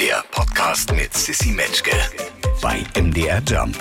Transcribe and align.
Der 0.00 0.22
Podcast 0.30 0.92
mit 0.92 1.14
Sissy 1.14 1.52
Metzke 1.52 1.92
bei 2.60 2.84
MDR 3.00 3.40
Jump. 3.48 3.76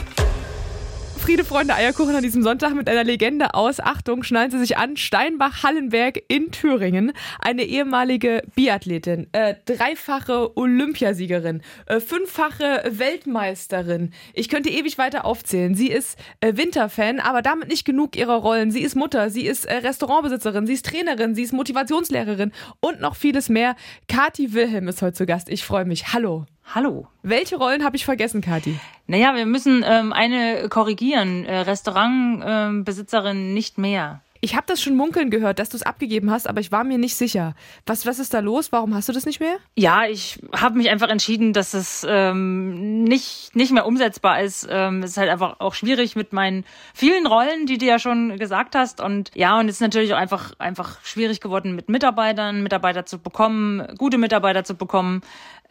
Friede, 1.25 1.43
Freunde, 1.43 1.73
Eierkuchen 1.73 2.15
an 2.15 2.21
diesem 2.21 2.43
Sonntag 2.43 2.75
mit 2.75 2.87
einer 2.87 3.03
Legende 3.03 3.55
aus. 3.55 3.79
Achtung, 3.79 4.21
schnallen 4.21 4.51
Sie 4.51 4.59
sich 4.59 4.77
an. 4.77 4.95
Steinbach-Hallenberg 4.95 6.21
in 6.27 6.51
Thüringen. 6.51 7.13
Eine 7.39 7.63
ehemalige 7.63 8.43
Biathletin, 8.53 9.25
äh, 9.31 9.55
dreifache 9.65 10.55
Olympiasiegerin, 10.55 11.63
äh, 11.87 11.99
fünffache 11.99 12.83
Weltmeisterin. 12.87 14.13
Ich 14.35 14.49
könnte 14.49 14.69
ewig 14.69 14.99
weiter 14.99 15.25
aufzählen. 15.25 15.73
Sie 15.73 15.89
ist 15.89 16.15
äh, 16.41 16.57
Winterfan, 16.57 17.19
aber 17.19 17.41
damit 17.41 17.69
nicht 17.69 17.85
genug 17.85 18.15
ihrer 18.15 18.35
Rollen. 18.35 18.69
Sie 18.69 18.81
ist 18.81 18.93
Mutter, 18.93 19.31
sie 19.31 19.47
ist 19.47 19.65
äh, 19.65 19.77
Restaurantbesitzerin, 19.77 20.67
sie 20.67 20.73
ist 20.73 20.85
Trainerin, 20.85 21.33
sie 21.33 21.41
ist 21.41 21.53
Motivationslehrerin 21.53 22.51
und 22.81 23.01
noch 23.01 23.15
vieles 23.15 23.49
mehr. 23.49 23.75
Kathi 24.07 24.53
Wilhelm 24.53 24.87
ist 24.87 25.01
heute 25.01 25.13
zu 25.13 25.25
Gast. 25.25 25.49
Ich 25.49 25.65
freue 25.65 25.85
mich. 25.85 26.13
Hallo. 26.13 26.45
Hallo. 26.73 27.07
Welche 27.21 27.57
Rollen 27.57 27.83
habe 27.83 27.95
ich 27.95 28.05
vergessen, 28.05 28.41
Kathi? 28.41 28.79
Naja, 29.07 29.35
wir 29.35 29.45
müssen 29.45 29.83
ähm, 29.87 30.11
eine 30.11 30.67
korrigieren. 30.69 31.45
Äh, 31.45 31.59
Restaurantbesitzerin 31.59 33.37
ähm, 33.37 33.53
nicht 33.53 33.77
mehr. 33.77 34.21
Ich 34.45 34.55
habe 34.55 34.67
das 34.67 34.79
schon 34.79 34.95
munkeln 34.95 35.31
gehört, 35.31 35.57
dass 35.57 35.69
du 35.69 35.77
es 35.77 35.81
abgegeben 35.81 36.29
hast, 36.29 36.47
aber 36.47 36.59
ich 36.59 36.71
war 36.71 36.83
mir 36.83 36.99
nicht 36.99 37.15
sicher. 37.15 37.55
Was, 37.87 38.05
was 38.05 38.19
ist 38.19 38.31
da 38.31 38.41
los? 38.41 38.71
Warum 38.71 38.93
hast 38.93 39.09
du 39.09 39.11
das 39.11 39.25
nicht 39.25 39.39
mehr? 39.39 39.57
Ja, 39.75 40.05
ich 40.05 40.39
habe 40.55 40.77
mich 40.77 40.91
einfach 40.91 41.09
entschieden, 41.09 41.51
dass 41.51 41.73
es 41.73 42.05
ähm, 42.07 43.05
nicht, 43.05 43.55
nicht 43.55 43.71
mehr 43.71 43.87
umsetzbar 43.87 44.41
ist. 44.43 44.67
Ähm, 44.69 45.01
es 45.01 45.09
ist 45.09 45.17
halt 45.17 45.31
einfach 45.31 45.59
auch 45.61 45.73
schwierig 45.73 46.15
mit 46.15 46.31
meinen 46.31 46.63
vielen 46.93 47.25
Rollen, 47.25 47.65
die 47.65 47.79
du 47.79 47.87
ja 47.87 47.97
schon 47.97 48.37
gesagt 48.37 48.75
hast. 48.75 49.01
Und 49.01 49.31
ja, 49.33 49.59
und 49.59 49.67
es 49.67 49.77
ist 49.77 49.81
natürlich 49.81 50.13
auch 50.13 50.19
einfach, 50.19 50.53
einfach 50.59 51.03
schwierig 51.03 51.41
geworden, 51.41 51.75
mit 51.75 51.89
Mitarbeitern, 51.89 52.61
Mitarbeiter 52.61 53.07
zu 53.07 53.17
bekommen, 53.17 53.95
gute 53.97 54.19
Mitarbeiter 54.19 54.63
zu 54.63 54.75
bekommen, 54.75 55.21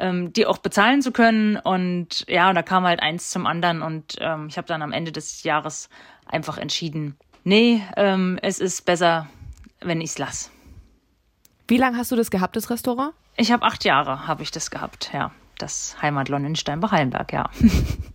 ähm, 0.00 0.32
die 0.32 0.46
auch 0.46 0.58
bezahlen 0.58 1.00
zu 1.00 1.12
können. 1.12 1.58
Und 1.58 2.24
ja, 2.26 2.48
und 2.48 2.56
da 2.56 2.62
kam 2.62 2.82
halt 2.82 2.98
eins 2.98 3.30
zum 3.30 3.46
anderen. 3.46 3.82
Und 3.82 4.16
ähm, 4.18 4.48
ich 4.48 4.56
habe 4.56 4.66
dann 4.66 4.82
am 4.82 4.90
Ende 4.90 5.12
des 5.12 5.44
Jahres 5.44 5.88
einfach 6.26 6.58
entschieden, 6.58 7.16
nee, 7.44 7.82
ähm, 7.96 8.38
es 8.42 8.58
ist 8.58 8.84
besser, 8.84 9.28
wenn 9.80 10.00
ich's 10.00 10.18
lass. 10.18 10.50
Wie 11.68 11.76
lange 11.76 11.96
hast 11.96 12.12
du 12.12 12.16
das 12.16 12.30
gehabt, 12.30 12.56
das 12.56 12.68
Restaurant? 12.70 13.14
Ich 13.36 13.52
habe 13.52 13.64
acht 13.64 13.84
Jahre, 13.84 14.26
habe 14.26 14.42
ich 14.42 14.50
das 14.50 14.70
gehabt, 14.70 15.10
ja. 15.12 15.30
Das 15.58 15.96
Heimatlon 16.02 16.44
in 16.44 16.56
Steinbach-Hallenberg, 16.56 17.32
ja. 17.32 17.50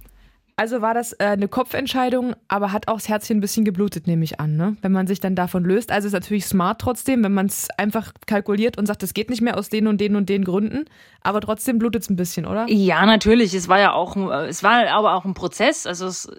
Also 0.59 0.81
war 0.81 0.93
das 0.93 1.13
äh, 1.13 1.23
eine 1.23 1.47
Kopfentscheidung, 1.47 2.35
aber 2.49 2.73
hat 2.73 2.89
auch 2.89 2.95
das 2.95 3.07
Herzchen 3.07 3.37
ein 3.37 3.39
bisschen 3.39 3.63
geblutet, 3.63 4.07
nehme 4.07 4.25
ich 4.25 4.41
an, 4.41 4.57
ne? 4.57 4.75
wenn 4.81 4.91
man 4.91 5.07
sich 5.07 5.21
dann 5.21 5.33
davon 5.33 5.63
löst. 5.63 5.89
Also 5.89 6.07
ist 6.07 6.13
natürlich 6.13 6.45
smart 6.47 6.81
trotzdem, 6.81 7.23
wenn 7.23 7.33
man 7.33 7.45
es 7.45 7.69
einfach 7.77 8.11
kalkuliert 8.27 8.77
und 8.77 8.85
sagt, 8.85 9.01
es 9.01 9.13
geht 9.13 9.29
nicht 9.29 9.41
mehr 9.41 9.57
aus 9.57 9.69
den 9.69 9.87
und 9.87 10.01
den 10.01 10.17
und 10.17 10.27
den 10.27 10.43
Gründen, 10.43 10.83
aber 11.21 11.39
trotzdem 11.39 11.79
blutet 11.79 12.03
es 12.03 12.09
ein 12.09 12.17
bisschen, 12.17 12.45
oder? 12.45 12.65
Ja, 12.67 13.05
natürlich. 13.05 13.53
Es 13.53 13.69
war 13.69 13.79
ja 13.79 13.93
auch, 13.93 14.17
es 14.49 14.61
war 14.61 14.85
aber 14.89 15.13
auch 15.13 15.23
ein 15.23 15.33
Prozess. 15.33 15.87
Also 15.87 16.07
es 16.07 16.29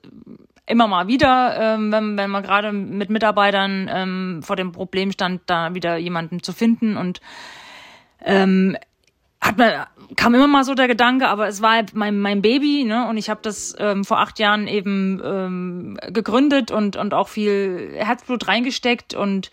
immer 0.66 0.86
mal 0.86 1.06
wieder, 1.06 1.56
ähm, 1.58 1.90
wenn, 1.90 2.18
wenn 2.18 2.28
man 2.28 2.42
gerade 2.42 2.72
mit 2.72 3.08
Mitarbeitern 3.08 3.88
ähm, 3.90 4.42
vor 4.42 4.56
dem 4.56 4.72
Problem 4.72 5.12
stand, 5.12 5.40
da 5.46 5.72
wieder 5.72 5.96
jemanden 5.96 6.42
zu 6.42 6.52
finden 6.52 6.98
und 6.98 7.22
ähm, 8.22 8.76
hat 9.40 9.56
man 9.56 9.86
kam 10.16 10.34
immer 10.34 10.46
mal 10.46 10.64
so 10.64 10.74
der 10.74 10.88
Gedanke, 10.88 11.28
aber 11.28 11.48
es 11.48 11.62
war 11.62 11.72
halt 11.72 11.94
mein, 11.94 12.18
mein 12.18 12.42
Baby, 12.42 12.84
ne? 12.84 13.08
Und 13.08 13.16
ich 13.16 13.30
habe 13.30 13.40
das 13.42 13.74
ähm, 13.78 14.04
vor 14.04 14.20
acht 14.20 14.38
Jahren 14.38 14.66
eben 14.66 15.20
ähm, 15.24 15.98
gegründet 16.08 16.70
und 16.70 16.96
und 16.96 17.14
auch 17.14 17.28
viel 17.28 17.92
Herzblut 17.94 18.48
reingesteckt 18.48 19.14
und 19.14 19.50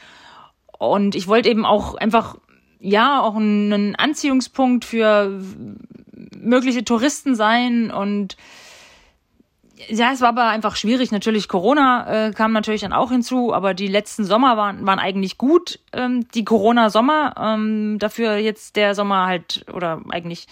und 0.77 1.15
ich 1.15 1.27
wollte 1.27 1.49
eben 1.49 1.65
auch 1.65 1.95
einfach 1.95 2.37
ja 2.79 3.21
auch 3.21 3.35
einen 3.35 3.95
Anziehungspunkt 3.95 4.85
für 4.85 5.39
mögliche 6.35 6.83
Touristen 6.83 7.35
sein 7.35 7.91
und 7.91 8.37
ja, 9.89 10.11
es 10.11 10.21
war 10.21 10.29
aber 10.29 10.47
einfach 10.47 10.75
schwierig. 10.75 11.11
Natürlich 11.11 11.47
Corona 11.47 12.27
äh, 12.27 12.31
kam 12.31 12.51
natürlich 12.51 12.81
dann 12.81 12.93
auch 12.93 13.11
hinzu, 13.11 13.53
aber 13.53 13.73
die 13.73 13.87
letzten 13.87 14.25
Sommer 14.25 14.57
waren, 14.57 14.85
waren 14.85 14.99
eigentlich 14.99 15.37
gut, 15.37 15.79
ähm, 15.93 16.27
die 16.33 16.45
Corona-Sommer. 16.45 17.35
Ähm, 17.39 17.99
dafür 17.99 18.37
jetzt 18.37 18.75
der 18.75 18.95
Sommer 18.95 19.27
halt, 19.27 19.65
oder 19.71 20.01
eigentlich 20.09 20.47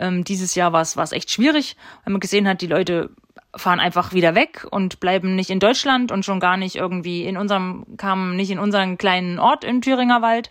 ähm, 0.00 0.24
dieses 0.24 0.54
Jahr 0.54 0.72
war 0.72 0.82
es 0.82 1.12
echt 1.12 1.30
schwierig, 1.30 1.76
weil 2.04 2.12
man 2.12 2.20
gesehen 2.20 2.48
hat, 2.48 2.60
die 2.60 2.66
Leute 2.66 3.10
fahren 3.54 3.80
einfach 3.80 4.12
wieder 4.12 4.34
weg 4.34 4.66
und 4.70 5.00
bleiben 5.00 5.34
nicht 5.34 5.50
in 5.50 5.60
Deutschland 5.60 6.12
und 6.12 6.24
schon 6.24 6.40
gar 6.40 6.56
nicht 6.56 6.76
irgendwie 6.76 7.24
in 7.24 7.36
unserem, 7.36 7.96
kamen 7.96 8.36
nicht 8.36 8.50
in 8.50 8.58
unseren 8.58 8.98
kleinen 8.98 9.38
Ort 9.38 9.64
im 9.64 9.80
Thüringer 9.80 10.22
Wald. 10.22 10.50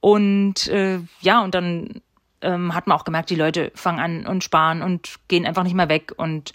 Und 0.00 0.68
äh, 0.68 1.00
ja, 1.20 1.42
und 1.42 1.54
dann 1.54 2.02
ähm, 2.42 2.74
hat 2.74 2.86
man 2.86 2.98
auch 2.98 3.04
gemerkt, 3.04 3.30
die 3.30 3.36
Leute 3.36 3.72
fangen 3.74 3.98
an 3.98 4.26
und 4.26 4.44
sparen 4.44 4.82
und 4.82 5.16
gehen 5.28 5.46
einfach 5.46 5.62
nicht 5.62 5.74
mehr 5.74 5.88
weg 5.88 6.12
und 6.16 6.52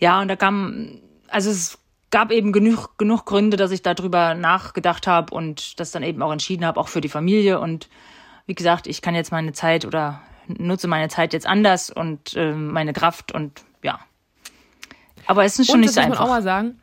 ja, 0.00 0.20
und 0.20 0.28
da 0.28 0.36
kam, 0.36 0.98
also 1.28 1.50
es 1.50 1.78
gab 2.10 2.32
eben 2.32 2.52
genug, 2.52 2.98
genug 2.98 3.24
Gründe, 3.24 3.56
dass 3.56 3.70
ich 3.70 3.82
darüber 3.82 4.34
nachgedacht 4.34 5.06
habe 5.06 5.32
und 5.32 5.78
das 5.78 5.92
dann 5.92 6.02
eben 6.02 6.22
auch 6.22 6.32
entschieden 6.32 6.64
habe, 6.64 6.80
auch 6.80 6.88
für 6.88 7.00
die 7.00 7.08
Familie. 7.08 7.60
Und 7.60 7.88
wie 8.46 8.54
gesagt, 8.54 8.86
ich 8.86 9.02
kann 9.02 9.14
jetzt 9.14 9.30
meine 9.30 9.52
Zeit 9.52 9.84
oder 9.84 10.20
nutze 10.48 10.88
meine 10.88 11.08
Zeit 11.08 11.32
jetzt 11.32 11.46
anders 11.46 11.90
und 11.90 12.34
äh, 12.34 12.52
meine 12.52 12.92
Kraft 12.92 13.32
und 13.32 13.62
ja. 13.82 14.00
Aber 15.26 15.44
es 15.44 15.58
ist 15.58 15.66
schon 15.66 15.76
und 15.76 15.80
nicht 15.82 15.94
so 15.94 16.00
einfach. 16.00 16.18
Muss 16.18 16.18
man 16.18 16.28
auch 16.28 16.32
mal 16.32 16.42
sagen, 16.42 16.79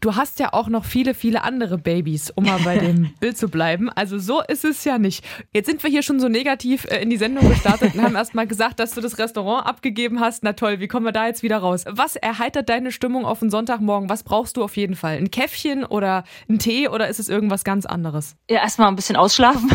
Du 0.00 0.14
hast 0.14 0.38
ja 0.38 0.52
auch 0.52 0.68
noch 0.68 0.84
viele, 0.84 1.12
viele 1.12 1.42
andere 1.42 1.76
Babys, 1.76 2.30
um 2.30 2.44
mal 2.44 2.60
bei 2.64 2.78
dem 2.78 3.12
Bild 3.20 3.36
zu 3.36 3.48
bleiben. 3.48 3.90
Also 3.90 4.18
so 4.18 4.42
ist 4.42 4.64
es 4.64 4.84
ja 4.84 4.96
nicht. 4.96 5.24
Jetzt 5.52 5.66
sind 5.66 5.82
wir 5.82 5.90
hier 5.90 6.02
schon 6.02 6.20
so 6.20 6.28
negativ 6.28 6.84
äh, 6.84 7.02
in 7.02 7.10
die 7.10 7.16
Sendung 7.16 7.48
gestartet 7.48 7.94
und 7.94 8.02
haben 8.02 8.14
erstmal 8.14 8.46
gesagt, 8.46 8.78
dass 8.78 8.92
du 8.92 9.00
das 9.00 9.18
Restaurant 9.18 9.66
abgegeben 9.66 10.20
hast. 10.20 10.44
Na 10.44 10.52
toll, 10.52 10.78
wie 10.78 10.86
kommen 10.86 11.04
wir 11.04 11.12
da 11.12 11.26
jetzt 11.26 11.42
wieder 11.42 11.58
raus? 11.58 11.84
Was 11.88 12.14
erheitert 12.14 12.68
deine 12.68 12.92
Stimmung 12.92 13.24
auf 13.24 13.42
einen 13.42 13.50
Sonntagmorgen? 13.50 14.08
Was 14.08 14.22
brauchst 14.22 14.56
du 14.56 14.62
auf 14.62 14.76
jeden 14.76 14.94
Fall? 14.94 15.16
Ein 15.16 15.32
Käffchen 15.32 15.84
oder 15.84 16.22
ein 16.48 16.60
Tee 16.60 16.86
oder 16.88 17.08
ist 17.08 17.18
es 17.18 17.28
irgendwas 17.28 17.64
ganz 17.64 17.84
anderes? 17.84 18.36
Ja, 18.48 18.58
erstmal 18.58 18.88
ein 18.88 18.96
bisschen 18.96 19.16
ausschlafen. 19.16 19.68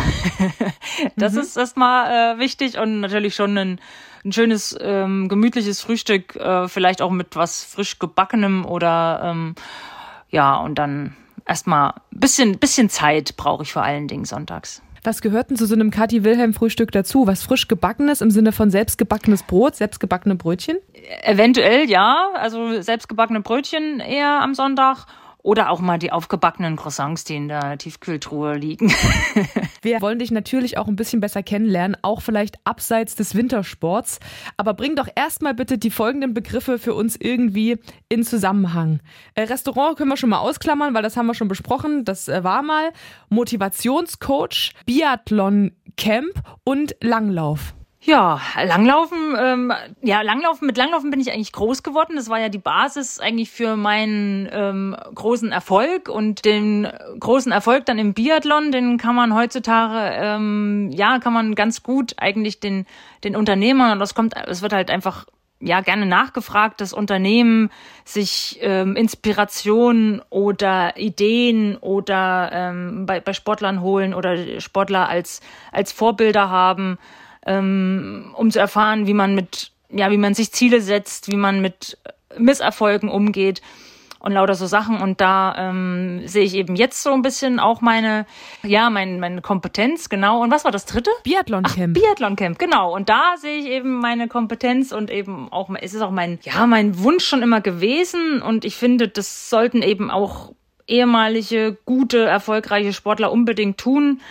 das 1.18 1.34
mhm. 1.34 1.40
ist 1.40 1.58
erstmal 1.58 2.38
äh, 2.38 2.40
wichtig 2.40 2.78
und 2.78 3.02
natürlich 3.02 3.36
schon 3.36 3.58
ein 3.58 3.80
ein 4.26 4.32
schönes, 4.32 4.74
ähm, 4.80 5.28
gemütliches 5.28 5.82
Frühstück, 5.82 6.38
äh, 6.38 6.70
vielleicht 6.70 7.02
auch 7.02 7.12
mit 7.12 7.36
was 7.36 7.64
frisch 7.66 8.00
gebackenem 8.00 8.66
oder 8.66 9.22
ähm, 9.22 9.56
ja, 10.34 10.58
und 10.58 10.76
dann 10.76 11.16
erstmal 11.46 11.94
bisschen, 12.12 12.58
bisschen 12.58 12.90
Zeit 12.90 13.38
brauche 13.38 13.64
ich 13.64 13.72
vor 13.72 13.84
allen 13.84 14.08
Dingen 14.08 14.26
sonntags. 14.26 14.82
Was 15.04 15.22
gehört 15.22 15.50
denn 15.50 15.58
zu 15.58 15.68
so 15.68 15.76
einem 15.76 15.92
Kathi 15.92 16.24
Wilhelm 16.24 16.54
Frühstück 16.54 16.92
dazu? 16.92 17.28
Was 17.28 17.44
frisch 17.44 17.68
gebackenes 17.68 18.22
im 18.22 18.32
Sinne 18.32 18.52
von 18.52 18.72
selbstgebackenes 18.72 19.44
Brot, 19.44 19.76
selbstgebackene 19.76 20.36
Brötchen? 20.36 20.78
Eventuell 21.24 21.90
ja, 21.90 22.30
also 22.36 22.82
selbstgebackene 22.82 23.42
Brötchen 23.42 24.00
eher 24.00 24.42
am 24.42 24.56
Sonntag 24.56 25.06
oder 25.44 25.70
auch 25.70 25.82
mal 25.82 26.00
die 26.00 26.12
aufgebackenen 26.12 26.78
Croissants, 26.78 27.26
die 27.26 27.36
in 27.36 27.50
der 27.50 27.78
Tiefkühltruhe 27.78 28.56
liegen. 28.56 28.92
Wir 29.82 30.02
wollen 30.02 30.20
dich 30.20 30.32
natürlich 30.32 30.78
auch 30.78 30.88
ein 30.88 30.96
bisschen 30.96 31.20
besser 31.20 31.44
kennenlernen, 31.44 31.98
auch 32.02 32.22
vielleicht 32.22 32.56
abseits 32.64 33.16
des 33.16 33.36
Wintersports. 33.36 34.20
Aber 34.56 34.74
bring 34.74 34.96
doch 34.96 35.10
erstmal 35.14 35.54
bitte 35.54 35.78
die 35.78 35.92
folgenden 35.92 36.34
Begriffe 36.34 36.80
für 36.80 36.94
uns 36.94 37.18
irgendwie 37.20 37.78
in 38.08 38.24
Zusammenhang. 38.24 39.02
Äh, 39.36 39.44
Restaurant 39.44 39.98
können 39.98 40.10
wir 40.10 40.18
schon 40.18 40.30
mal 40.30 40.40
ausklammern, 40.40 40.94
weil 40.94 41.04
das 41.04 41.18
haben 41.18 41.28
wir 41.28 41.36
schon 41.36 41.50
besprochen. 41.50 42.06
Das 42.06 42.30
äh, 42.30 42.44
war 42.44 42.64
mal 42.64 42.92
Motivationscoach, 43.30 44.74
Biathlon 44.86 45.74
Camp 45.98 46.32
und 46.64 46.96
Langlauf. 47.02 47.74
Ja, 48.06 48.42
Langlaufen, 48.62 49.34
ähm, 49.40 49.72
ja, 50.02 50.22
Langlaufen, 50.24 50.66
mit 50.68 50.76
Langlaufen 50.76 51.10
bin 51.10 51.22
ich 51.22 51.32
eigentlich 51.32 51.54
groß 51.54 51.84
geworden. 51.84 52.18
Das 52.18 52.28
war 52.28 52.38
ja 52.38 52.50
die 52.50 52.58
Basis 52.58 53.22
eigentlich 53.22 53.50
für 53.50 53.78
meinen 53.78 54.50
ähm, 54.52 54.94
großen 55.16 55.54
Erfolg 55.54 56.10
und 56.10 56.44
den 56.44 56.86
großen 57.20 57.54
Erfolg 57.54 57.86
dann 57.86 58.00
im 58.00 58.14
Biathlon, 58.14 58.74
den 58.74 58.98
kann 58.98 59.16
man 59.16 59.34
heutzutage, 59.34 60.16
ähm, 60.16 60.92
ja, 60.92 61.20
kann 61.20 61.32
man 61.32 61.56
ganz 61.56 61.82
gut 61.82 62.16
eigentlich 62.18 62.60
den, 62.60 62.86
den 63.24 63.38
Unternehmern, 63.38 63.94
und 63.94 64.00
das 64.00 64.14
kommt, 64.14 64.36
es 64.48 64.62
wird 64.62 64.74
halt 64.74 64.92
einfach 64.92 65.26
ja 65.62 65.80
gerne 65.80 66.06
nachgefragt, 66.06 66.82
dass 66.82 66.92
Unternehmen 66.92 67.70
sich 68.04 68.60
ähm, 68.62 68.98
Inspiration 68.98 70.22
oder 70.30 70.98
Ideen 70.98 71.78
oder 71.78 72.50
ähm, 72.52 73.06
bei, 73.06 73.22
bei 73.22 73.32
Sportlern 73.32 73.80
holen 73.80 74.14
oder 74.14 74.60
Sportler 74.60 75.08
als 75.08 75.40
als 75.72 75.94
Vorbilder 75.94 76.50
haben 76.50 76.98
ähm, 77.46 78.34
um 78.36 78.52
zu 78.52 78.60
erfahren, 78.60 79.08
wie 79.08 79.14
man 79.14 79.36
mit, 79.36 79.72
ja, 79.90 80.12
wie 80.12 80.18
man 80.18 80.34
sich 80.34 80.52
Ziele 80.52 80.82
setzt, 80.82 81.32
wie 81.32 81.36
man 81.36 81.62
mit 81.62 81.98
Misserfolgen 82.38 83.10
umgeht 83.10 83.62
und 84.24 84.32
lauter 84.32 84.56
so 84.56 84.66
Sachen. 84.66 85.02
Und 85.02 85.22
da 85.22 85.54
ähm, 85.58 86.22
sehe 86.26 86.44
ich 86.44 86.56
eben 86.56 86.76
jetzt 86.76 87.04
so 87.04 87.12
ein 87.12 87.22
bisschen 87.22 87.60
auch 87.60 87.82
meine, 87.82 88.26
ja, 88.64 88.90
mein, 88.90 89.20
meine 89.20 89.42
Kompetenz, 89.42 90.10
genau. 90.10 90.42
Und 90.42 90.50
was 90.50 90.64
war 90.64 90.72
das 90.72 90.86
dritte? 90.86 91.12
Biathlon 91.24 91.64
Camp. 91.64 91.94
Biathlon 91.94 92.36
Camp, 92.36 92.58
genau. 92.58 92.96
Und 92.96 93.10
da 93.10 93.36
sehe 93.38 93.60
ich 93.60 93.66
eben 93.66 94.00
meine 94.00 94.28
Kompetenz 94.28 94.94
und 94.94 95.12
eben 95.12 95.52
auch, 95.52 95.70
es 95.82 95.94
ist 95.94 96.02
auch 96.02 96.12
mein, 96.12 96.40
ja, 96.44 96.66
mein 96.66 97.00
Wunsch 97.04 97.26
schon 97.26 97.44
immer 97.44 97.62
gewesen. 97.62 98.42
Und 98.42 98.66
ich 98.66 98.76
finde, 98.76 99.10
das 99.10 99.50
sollten 99.50 99.82
eben 99.82 100.10
auch 100.10 100.54
ehemalige, 100.88 101.78
gute, 101.86 102.24
erfolgreiche 102.24 102.94
Sportler 102.94 103.32
unbedingt 103.32 103.78
tun 103.78 104.22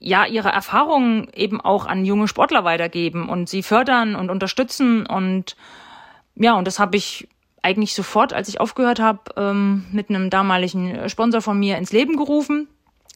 ja 0.00 0.26
ihre 0.26 0.50
Erfahrungen 0.50 1.28
eben 1.34 1.60
auch 1.60 1.86
an 1.86 2.04
junge 2.04 2.28
Sportler 2.28 2.64
weitergeben 2.64 3.28
und 3.28 3.48
sie 3.48 3.62
fördern 3.62 4.14
und 4.14 4.30
unterstützen 4.30 5.06
und 5.06 5.56
ja, 6.36 6.54
und 6.54 6.66
das 6.66 6.78
habe 6.78 6.96
ich 6.96 7.28
eigentlich 7.62 7.94
sofort, 7.94 8.32
als 8.32 8.48
ich 8.48 8.60
aufgehört 8.60 9.00
habe, 9.00 9.20
ähm, 9.36 9.86
mit 9.90 10.08
einem 10.08 10.30
damaligen 10.30 11.08
Sponsor 11.08 11.42
von 11.42 11.58
mir 11.58 11.76
ins 11.76 11.92
Leben 11.92 12.16
gerufen. 12.16 12.68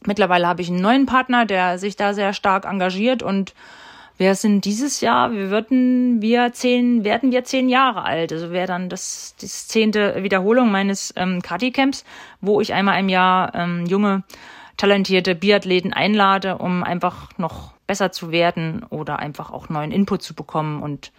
Mittlerweile 0.05 0.49
habe 0.49 0.63
ich 0.63 0.69
einen 0.69 0.81
neuen 0.81 1.07
Partner, 1.07 1.47
der 1.47 1.79
sich 1.79 1.95
da 1.95 2.15
sehr 2.15 2.33
stark 2.33 2.65
engagiert 2.65 3.23
und 3.23 3.55
wir 4.19 4.35
sind 4.35 4.65
dieses 4.65 5.01
Jahr, 5.01 5.33
wir 5.33 5.51
würden 5.51 6.21
wir 6.21 6.53
zehn, 6.53 7.03
werden 7.03 7.33
wir 7.33 7.45
zehn 7.45 7.69
Jahre 7.69 8.05
alt. 8.05 8.33
Also 8.33 8.51
wäre 8.51 8.67
dann 8.67 8.89
das, 8.89 9.35
das 9.41 9.69
zehnte 9.69 10.23
Wiederholung 10.23 10.71
meines 10.71 11.13
ähm, 11.17 11.41
Kati-Camps, 11.41 12.05
wo 12.41 12.61
ich 12.61 12.73
einmal 12.73 13.01
im 13.01 13.09
Jahr 13.09 13.55
ähm, 13.55 13.87
junge, 13.87 14.23
talentierte 14.77 15.35
Biathleten 15.35 15.93
einlade, 15.93 16.59
um 16.59 16.83
einfach 16.83 17.37
noch 17.39 17.73
besser 17.87 18.13
zu 18.13 18.31
werden 18.31 18.85
oder 18.85 19.19
einfach 19.19 19.51
auch 19.51 19.69
neuen 19.69 19.93
Input 19.93 20.23
zu 20.23 20.35
bekommen 20.35 20.83
und 20.83 21.13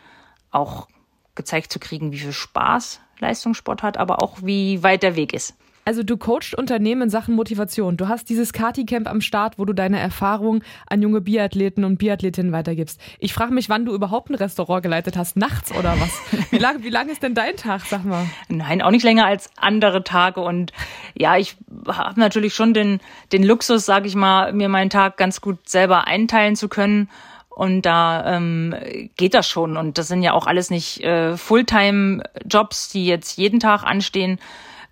auch 0.51 0.88
gezeigt 1.35 1.71
zu 1.71 1.79
kriegen, 1.79 2.11
wie 2.11 2.19
viel 2.19 2.33
Spaß 2.33 3.01
Leistungssport 3.19 3.83
hat, 3.83 3.97
aber 3.97 4.21
auch 4.21 4.38
wie 4.41 4.83
weit 4.83 5.03
der 5.03 5.15
Weg 5.15 5.33
ist. 5.33 5.55
Also 5.85 6.03
du 6.03 6.18
coachst 6.18 6.56
Unternehmen 6.56 7.03
in 7.03 7.09
Sachen 7.09 7.35
Motivation. 7.35 7.97
Du 7.97 8.07
hast 8.07 8.30
dieses 8.30 8.53
Kati-Camp 8.53 9.07
am 9.07 9.19
Start, 9.19 9.59
wo 9.59 9.65
du 9.65 9.74
deine 9.74 10.00
Erfahrung 10.00 10.63
an 10.88 11.01
junge 11.01 11.19
Biathleten 11.19 11.83
und 11.83 11.97
Biathletinnen 11.97 12.53
weitergibst. 12.53 13.01
Ich 13.19 13.33
frage 13.33 13.53
mich, 13.53 13.68
wann 13.68 13.85
du 13.85 13.94
überhaupt 13.94 14.30
ein 14.30 14.35
Restaurant 14.35 14.81
geleitet 14.81 15.18
hast, 15.18 15.35
nachts 15.35 15.74
oder 15.74 16.00
was? 16.00 16.12
Wie 16.51 16.57
lang, 16.57 16.83
wie 16.83 16.89
lang 16.89 17.09
ist 17.09 17.24
denn 17.24 17.33
dein 17.33 17.57
Tag, 17.57 17.81
sag 17.85 18.06
mal? 18.06 18.25
Nein, 18.47 18.81
auch 18.81 18.91
nicht 18.91 19.03
länger 19.03 19.25
als 19.25 19.50
andere 19.57 20.03
Tage. 20.03 20.41
Und 20.41 20.71
ja, 21.15 21.38
ich 21.38 21.57
habe 21.88 22.19
natürlich 22.19 22.53
schon 22.53 22.74
den, 22.74 23.00
den 23.31 23.44
Luxus, 23.44 23.86
sage 23.86 24.07
ich 24.07 24.15
mal, 24.15 24.53
mir 24.53 24.69
meinen 24.69 24.89
Tag 24.89 25.18
ganz 25.18 25.41
gut 25.41 25.68
selber 25.68 26.07
einteilen 26.07 26.56
zu 26.56 26.69
können. 26.69 27.09
Und 27.50 27.83
da 27.83 28.36
ähm, 28.36 28.75
geht 29.15 29.33
das 29.33 29.47
schon. 29.47 29.77
Und 29.77 29.97
das 29.97 30.07
sind 30.07 30.24
ja 30.24 30.33
auch 30.33 30.47
alles 30.47 30.69
nicht 30.69 31.03
äh, 31.03 31.38
Fulltime-Jobs, 31.38 32.89
die 32.89 33.06
jetzt 33.06 33.38
jeden 33.38 33.59
Tag 33.59 33.83
anstehen. 33.83 34.39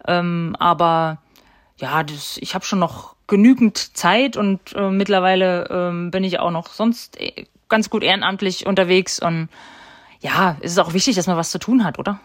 Ähm, 0.07 0.55
aber 0.59 1.19
ja, 1.77 2.03
das, 2.03 2.37
ich 2.41 2.53
habe 2.55 2.65
schon 2.65 2.79
noch 2.79 3.15
genügend 3.27 3.97
Zeit 3.97 4.37
und 4.37 4.73
äh, 4.75 4.89
mittlerweile 4.89 5.67
ähm, 5.69 6.11
bin 6.11 6.23
ich 6.23 6.39
auch 6.39 6.51
noch 6.51 6.67
sonst 6.67 7.19
äh, 7.19 7.45
ganz 7.69 7.89
gut 7.89 8.03
ehrenamtlich 8.03 8.65
unterwegs. 8.65 9.19
Und 9.19 9.49
ja, 10.19 10.57
es 10.61 10.73
ist 10.73 10.79
auch 10.79 10.93
wichtig, 10.93 11.15
dass 11.15 11.27
man 11.27 11.37
was 11.37 11.49
zu 11.49 11.59
tun 11.59 11.83
hat, 11.83 11.97
oder? 11.97 12.19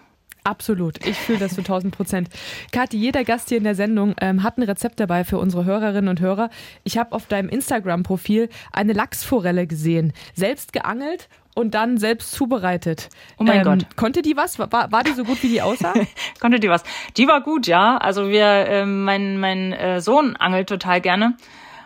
Absolut. 0.47 1.05
Ich 1.05 1.17
fühle 1.17 1.41
das 1.41 1.55
zu 1.55 1.61
1000 1.61 1.95
Prozent. 1.95 2.29
Kathi, 2.73 2.97
jeder 2.97 3.25
Gast 3.25 3.49
hier 3.49 3.59
in 3.59 3.65
der 3.65 3.75
Sendung 3.75 4.15
ähm, 4.21 4.45
hat 4.45 4.59
ein 4.59 4.63
Rezept 4.63 5.01
dabei 5.01 5.25
für 5.25 5.39
unsere 5.39 5.65
Hörerinnen 5.65 6.09
und 6.09 6.21
Hörer. 6.21 6.51
Ich 6.85 6.99
habe 6.99 7.13
auf 7.13 7.27
deinem 7.27 7.49
Instagram-Profil 7.49 8.49
eine 8.73 8.93
Lachsforelle 8.93 9.67
gesehen. 9.67 10.13
Selbst 10.35 10.73
geangelt 10.73 11.29
und 11.57 11.75
dann 11.75 11.97
selbst 11.97 12.33
zubereitet. 12.33 13.09
Oh 13.39 13.45
mein 13.45 13.61
ähm, 13.61 13.65
Gott. 13.65 13.97
Konnte 13.97 14.21
die 14.21 14.37
was? 14.37 14.59
War, 14.59 14.71
war 14.71 15.03
die 15.03 15.13
so 15.13 15.25
gut, 15.25 15.43
wie 15.43 15.49
die 15.49 15.63
aussah? 15.63 15.95
konnte 16.41 16.61
die 16.61 16.69
was? 16.69 16.85
Die 17.17 17.27
war 17.27 17.41
gut, 17.41 17.67
ja. 17.67 17.97
Also 17.97 18.29
wir, 18.29 18.45
ähm, 18.45 19.05
mein, 19.05 19.41
mein 19.41 19.73
äh, 19.73 20.03
Sohn 20.03 20.37
angelt 20.37 20.69
total 20.69 21.01
gerne. 21.01 21.35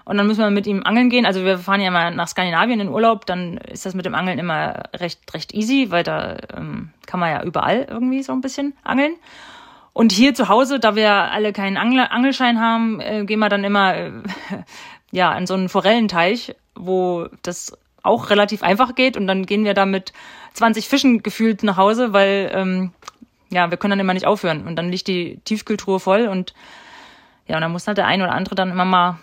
Und 0.05 0.19
dann 0.19 0.27
müssen 0.27 0.41
wir 0.41 0.51
mit 0.51 0.67
ihm 0.67 0.83
angeln 0.83 1.09
gehen. 1.09 1.25
Also 1.25 1.45
wir 1.45 1.57
fahren 1.57 1.81
ja 1.81 1.93
mal 1.93 2.13
nach 2.13 2.27
Skandinavien 2.27 2.81
in 2.81 2.89
Urlaub, 2.89 3.27
dann 3.27 3.59
ist 3.59 3.87
das 3.87 3.95
mit 3.95 4.07
dem 4.07 4.17
Angeln 4.17 4.41
immer 4.41 4.83
recht, 4.97 5.33
recht 5.35 5.55
easy, 5.55 5.87
weil 5.91 6.03
da 6.03 6.37
ähm, 6.57 6.91
kann 7.07 7.21
man 7.21 7.31
ja 7.31 7.45
überall 7.45 7.87
irgendwie 7.89 8.25
so 8.25 8.33
ein 8.33 8.41
bisschen 8.41 8.75
angeln. 8.83 9.15
Und 9.93 10.11
hier 10.11 10.35
zu 10.35 10.49
Hause, 10.49 10.81
da 10.81 10.97
wir 10.97 11.13
alle 11.13 11.53
keinen 11.53 11.77
Angel 11.77 12.09
Angelschein 12.11 12.61
haben, 12.61 13.01
äh, 13.01 13.25
gehen 13.25 13.39
wir 13.39 13.49
dann 13.49 13.63
immer 13.63 13.95
äh, 13.95 14.11
ja 15.13 15.31
an 15.31 15.47
so 15.47 15.55
einen 15.55 15.69
Forellenteich, 15.69 16.57
wo 16.75 17.29
das 17.43 17.79
auch 18.03 18.31
relativ 18.31 18.63
einfach 18.63 18.95
geht. 18.95 19.17
Und 19.17 19.27
dann 19.27 19.47
gehen 19.47 19.65
wir 19.65 19.75
da 19.75 19.87
mit 19.87 20.13
20 20.55 20.89
Fischen 20.89 21.23
gefühlt 21.23 21.63
nach 21.63 21.77
Hause, 21.77 22.13
weil 22.13 22.51
ähm, 22.55 22.93
ja, 23.51 23.71
wir 23.71 23.77
können 23.77 23.91
dann 23.91 24.01
immer 24.01 24.15
nicht 24.15 24.27
aufhören. 24.27 24.67
Und 24.67 24.77
dann 24.77 24.91
liegt 24.91 25.09
die 25.09 25.41
Tiefkühltruhe 25.45 26.01
voll 26.01 26.29
und 26.29 26.55
ja, 27.47 27.57
und 27.57 27.63
dann 27.63 27.73
muss 27.73 27.87
halt 27.89 27.99
der 27.99 28.07
ein 28.07 28.23
oder 28.23 28.33
andere 28.33 28.55
dann 28.55 28.71
immer 28.71 28.85
mal 28.85 29.19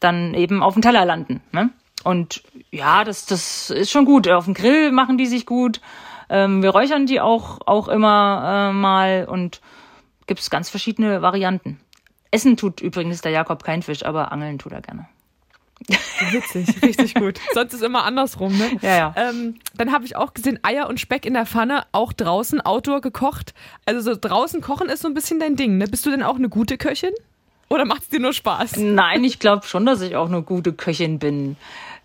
dann 0.00 0.34
eben 0.34 0.62
auf 0.62 0.74
dem 0.74 0.82
Teller 0.82 1.06
landen. 1.06 1.40
Ne? 1.50 1.70
Und 2.04 2.42
ja, 2.70 3.04
das, 3.04 3.24
das 3.24 3.70
ist 3.70 3.90
schon 3.90 4.04
gut. 4.04 4.28
Auf 4.28 4.44
dem 4.44 4.52
Grill 4.52 4.92
machen 4.92 5.16
die 5.16 5.26
sich 5.26 5.46
gut. 5.46 5.80
Ähm, 6.28 6.62
wir 6.62 6.70
räuchern 6.70 7.06
die 7.06 7.20
auch, 7.20 7.60
auch 7.66 7.88
immer 7.88 8.70
äh, 8.70 8.72
mal 8.72 9.26
und 9.26 9.62
gibt 10.26 10.40
es 10.40 10.50
ganz 10.50 10.68
verschiedene 10.68 11.22
Varianten. 11.22 11.80
Essen 12.30 12.56
tut 12.56 12.80
übrigens 12.80 13.22
der 13.22 13.32
Jakob 13.32 13.62
kein 13.62 13.82
Fisch, 13.82 14.04
aber 14.04 14.32
angeln 14.32 14.58
tut 14.58 14.72
er 14.72 14.82
gerne. 14.82 15.08
Witzig, 16.30 16.82
richtig 16.82 17.14
gut. 17.14 17.40
Sonst 17.54 17.74
ist 17.74 17.82
immer 17.82 18.04
andersrum, 18.04 18.56
ne? 18.56 18.70
Ja, 18.80 18.96
ja. 18.96 19.14
Ähm, 19.16 19.56
dann 19.76 19.92
habe 19.92 20.04
ich 20.04 20.16
auch 20.16 20.34
gesehen, 20.34 20.58
Eier 20.62 20.88
und 20.88 21.00
Speck 21.00 21.26
in 21.26 21.34
der 21.34 21.46
Pfanne, 21.46 21.84
auch 21.92 22.12
draußen, 22.12 22.60
Outdoor 22.60 23.00
gekocht. 23.00 23.54
Also 23.84 24.00
so 24.00 24.18
draußen 24.18 24.60
kochen 24.60 24.88
ist 24.88 25.02
so 25.02 25.08
ein 25.08 25.14
bisschen 25.14 25.40
dein 25.40 25.56
Ding, 25.56 25.78
ne? 25.78 25.86
Bist 25.86 26.06
du 26.06 26.10
denn 26.10 26.22
auch 26.22 26.36
eine 26.36 26.48
gute 26.48 26.78
Köchin? 26.78 27.12
Oder 27.68 27.84
macht 27.84 28.02
es 28.02 28.08
dir 28.08 28.20
nur 28.20 28.32
Spaß? 28.32 28.76
Nein, 28.76 29.24
ich 29.24 29.38
glaube 29.38 29.66
schon, 29.66 29.86
dass 29.86 30.00
ich 30.00 30.16
auch 30.16 30.28
eine 30.28 30.42
gute 30.42 30.72
Köchin 30.72 31.18
bin. 31.18 31.56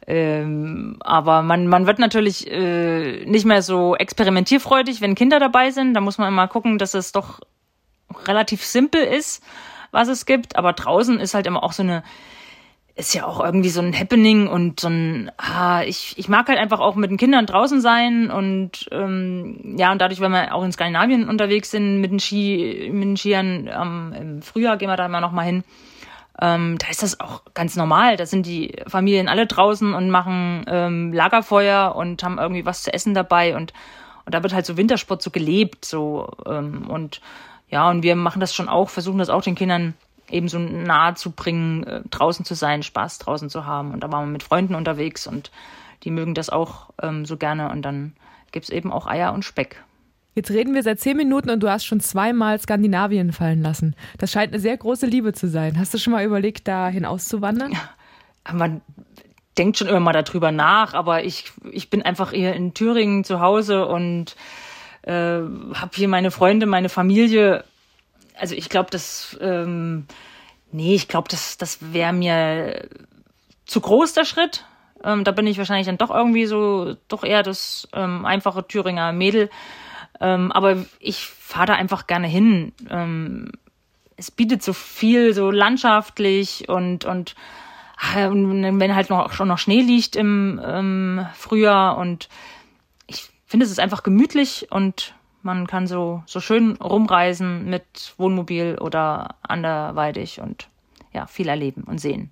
Ähm, 0.08 0.98
aber 1.02 1.44
man, 1.44 1.68
man 1.68 1.86
wird 1.86 2.00
natürlich 2.00 2.50
äh, 2.50 3.24
nicht 3.26 3.46
mehr 3.46 3.62
so 3.62 3.96
experimentierfreudig, 3.96 5.02
wenn 5.02 5.16
Kinder 5.16 5.40
dabei 5.40 5.70
sind. 5.72 5.94
Da 5.94 6.02
muss 6.02 6.18
man 6.18 6.30
immer 6.30 6.48
gucken, 6.48 6.80
dass 6.80 6.96
es 6.96 7.12
doch 7.12 7.40
relativ 8.26 8.66
simpel 8.66 9.04
ist, 9.04 9.44
was 9.92 10.08
es 10.08 10.26
gibt. 10.26 10.56
Aber 10.56 10.74
draußen 10.74 11.20
ist 11.20 11.36
halt 11.36 11.46
immer 11.46 11.64
auch 11.64 11.74
so 11.74 11.84
eine 11.84 12.04
ist 13.00 13.14
ja 13.14 13.26
auch 13.26 13.44
irgendwie 13.44 13.70
so 13.70 13.82
ein 13.82 13.98
Happening 13.98 14.48
und 14.48 14.82
so 14.82 14.90
ein, 14.90 15.32
ah, 15.38 15.84
ich, 15.84 16.16
ich 16.18 16.28
mag 16.28 16.50
halt 16.50 16.60
einfach 16.60 16.82
auch 16.82 16.96
mit 16.96 17.10
den 17.10 17.18
Kindern 17.18 17.46
draußen 17.46 17.80
sein 17.80 18.30
und 18.30 18.90
ähm, 18.92 19.76
ja, 19.78 19.92
und 19.92 20.02
dadurch, 20.02 20.20
wenn 20.20 20.32
wir 20.32 20.54
auch 20.54 20.64
in 20.64 20.74
Skandinavien 20.74 21.30
unterwegs 21.30 21.72
sind 21.72 22.02
mit 22.02 22.12
den 22.12 22.20
Ski, 22.20 22.90
mit 22.92 23.04
den 23.04 23.18
Skiern, 23.18 23.70
ähm, 23.74 24.14
im 24.20 24.42
Frühjahr 24.42 24.76
gehen 24.76 24.90
wir 24.90 24.98
da 24.98 25.06
immer 25.06 25.22
noch 25.22 25.32
mal 25.32 25.44
hin. 25.44 25.64
Ähm, 26.42 26.78
da 26.78 26.88
ist 26.90 27.02
das 27.02 27.20
auch 27.22 27.44
ganz 27.54 27.78
normal. 27.78 28.18
Da 28.18 28.26
sind 28.26 28.46
die 28.46 28.76
Familien 28.86 29.30
alle 29.30 29.48
draußen 29.48 29.94
und 29.94 30.10
machen 30.10 30.66
ähm, 30.68 31.14
Lagerfeuer 31.14 31.96
und 31.96 32.22
haben 32.24 32.38
irgendwie 32.38 32.66
was 32.66 32.84
zu 32.84 32.94
essen 32.94 33.14
dabei 33.14 33.56
und, 33.56 33.72
und 34.26 34.36
da 34.36 34.44
wird 34.44 34.54
halt 34.54 34.66
so 34.66 34.76
Wintersport 34.76 35.22
so 35.22 35.32
gelebt, 35.32 35.86
so 35.86 36.30
ähm, 36.46 36.90
und 36.90 37.22
ja, 37.70 37.90
und 37.90 38.04
wir 38.04 38.16
machen 38.18 38.42
das 38.42 38.54
schon 38.54 38.68
auch, 38.68 38.90
versuchen 38.90 39.20
das 39.20 39.30
auch 39.30 39.42
den 39.44 39.56
Kindern 39.56 39.94
eben 40.32 40.48
so 40.48 40.60
nahe 40.60 41.16
zu 41.16 41.32
bringen, 41.32 41.84
äh, 41.84 42.02
draußen 42.10 42.46
zu 42.46 42.56
sein, 42.56 42.84
Spaß 42.84 43.20
draußen 43.20 43.50
zu 43.50 43.66
haben. 43.66 43.92
Und 43.92 44.04
da 44.04 44.12
waren 44.12 44.28
wir 44.28 44.32
mit 44.32 44.44
Freunden 44.44 44.76
unterwegs 44.76 45.28
und 45.28 45.52
die 46.04 46.12
mögen 46.12 46.34
das 46.34 46.50
auch 46.50 46.90
ähm, 47.02 47.26
so 47.26 47.38
gerne. 47.38 47.70
Und 47.70 47.84
dann 47.84 48.14
gibt's 48.52 48.70
eben 48.70 48.92
auch 48.92 49.08
Eier 49.08 49.34
und 49.34 49.44
Speck. 49.44 49.84
Jetzt 50.36 50.52
reden 50.52 50.74
wir 50.74 50.84
seit 50.84 51.00
zehn 51.00 51.18
Minuten 51.18 51.50
und 51.50 51.62
du 51.62 51.70
hast 51.70 51.86
schon 51.86 52.00
zweimal 52.00 52.60
Skandinavien 52.60 53.34
fallen 53.34 53.62
lassen. 53.62 53.96
Das 54.18 54.32
scheint 54.32 54.54
eine 54.54 54.62
sehr 54.62 54.78
große 54.78 55.06
Liebe 55.06 55.34
zu 55.34 55.50
sein. 55.50 55.78
Hast 55.78 55.94
du 55.94 55.98
schon 55.98 56.14
mal 56.14 56.24
überlegt, 56.24 56.68
dahin 56.68 57.06
auszuwandern? 57.06 57.74
Ja, 57.74 58.54
man 58.54 58.82
denkt 59.58 59.78
schon 59.78 59.88
immer 59.88 60.00
mal 60.00 60.14
darüber 60.14 60.52
nach, 60.52 60.94
aber 60.94 61.26
ich, 61.26 61.52
ich 61.72 61.90
bin 61.90 62.04
einfach 62.04 62.32
eher 62.32 62.56
in 62.56 62.74
Thüringen 62.74 63.24
zu 63.24 63.42
Hause 63.42 63.86
und 63.88 64.38
äh, 65.02 65.12
habe 65.12 65.92
hier 65.94 66.08
meine 66.08 66.32
Freunde, 66.32 66.66
meine 66.66 66.90
Familie 66.90 67.66
also 68.40 68.56
ich 68.56 68.70
glaube, 68.70 68.90
das, 68.92 69.38
ähm, 69.42 70.06
nee, 70.72 70.96
ich 70.96 71.08
glaube, 71.08 71.28
das, 71.30 71.58
das 71.58 71.94
wäre 71.94 72.14
mir 72.14 72.90
zu 73.66 73.82
groß 73.82 74.14
der 74.14 74.26
Schritt. 74.26 74.66
Ähm, 75.04 75.24
da 75.24 75.32
bin 75.32 75.48
ich 75.48 75.58
wahrscheinlich 75.58 75.88
dann 75.88 75.98
doch 75.98 76.10
irgendwie 76.10 76.46
so, 76.46 76.96
doch 77.08 77.24
eher 77.24 77.44
das 77.44 77.88
ähm, 77.94 78.26
einfache 78.26 78.68
Thüringer 78.68 79.14
Mädel. 79.14 79.50
Ähm, 80.20 80.52
aber 80.52 80.86
ich 81.00 81.26
fahre 81.26 81.68
da 81.68 81.74
einfach 81.76 82.08
gerne 82.08 82.28
hin. 82.28 82.74
Ähm, 82.90 83.52
es 84.18 84.32
bietet 84.32 84.62
so 84.64 84.74
viel, 84.74 85.34
so 85.34 85.50
landschaftlich 85.50 86.68
und, 86.68 87.06
und 87.06 87.36
wenn 88.02 88.96
halt 88.96 89.10
noch, 89.10 89.32
schon 89.34 89.50
noch 89.50 89.58
Schnee 89.58 89.82
liegt 89.82 90.16
im 90.16 90.60
ähm, 90.64 91.26
Frühjahr 91.36 91.98
und 91.98 92.30
ich 93.08 93.30
finde, 93.46 93.66
es 93.66 93.72
ist 93.72 93.80
einfach 93.80 94.04
gemütlich 94.04 94.68
und 94.72 95.14
man 95.42 95.68
kann 95.68 95.88
so, 95.88 96.24
so 96.26 96.40
schön 96.40 96.76
rumreisen 96.78 97.70
mit 97.70 98.14
Wohnmobil 98.18 98.78
oder 98.80 99.36
anderweitig 99.42 100.42
und 100.42 100.70
ja, 101.14 101.26
viel 101.28 101.48
erleben 101.48 101.84
und 101.84 102.00
sehen. 102.00 102.32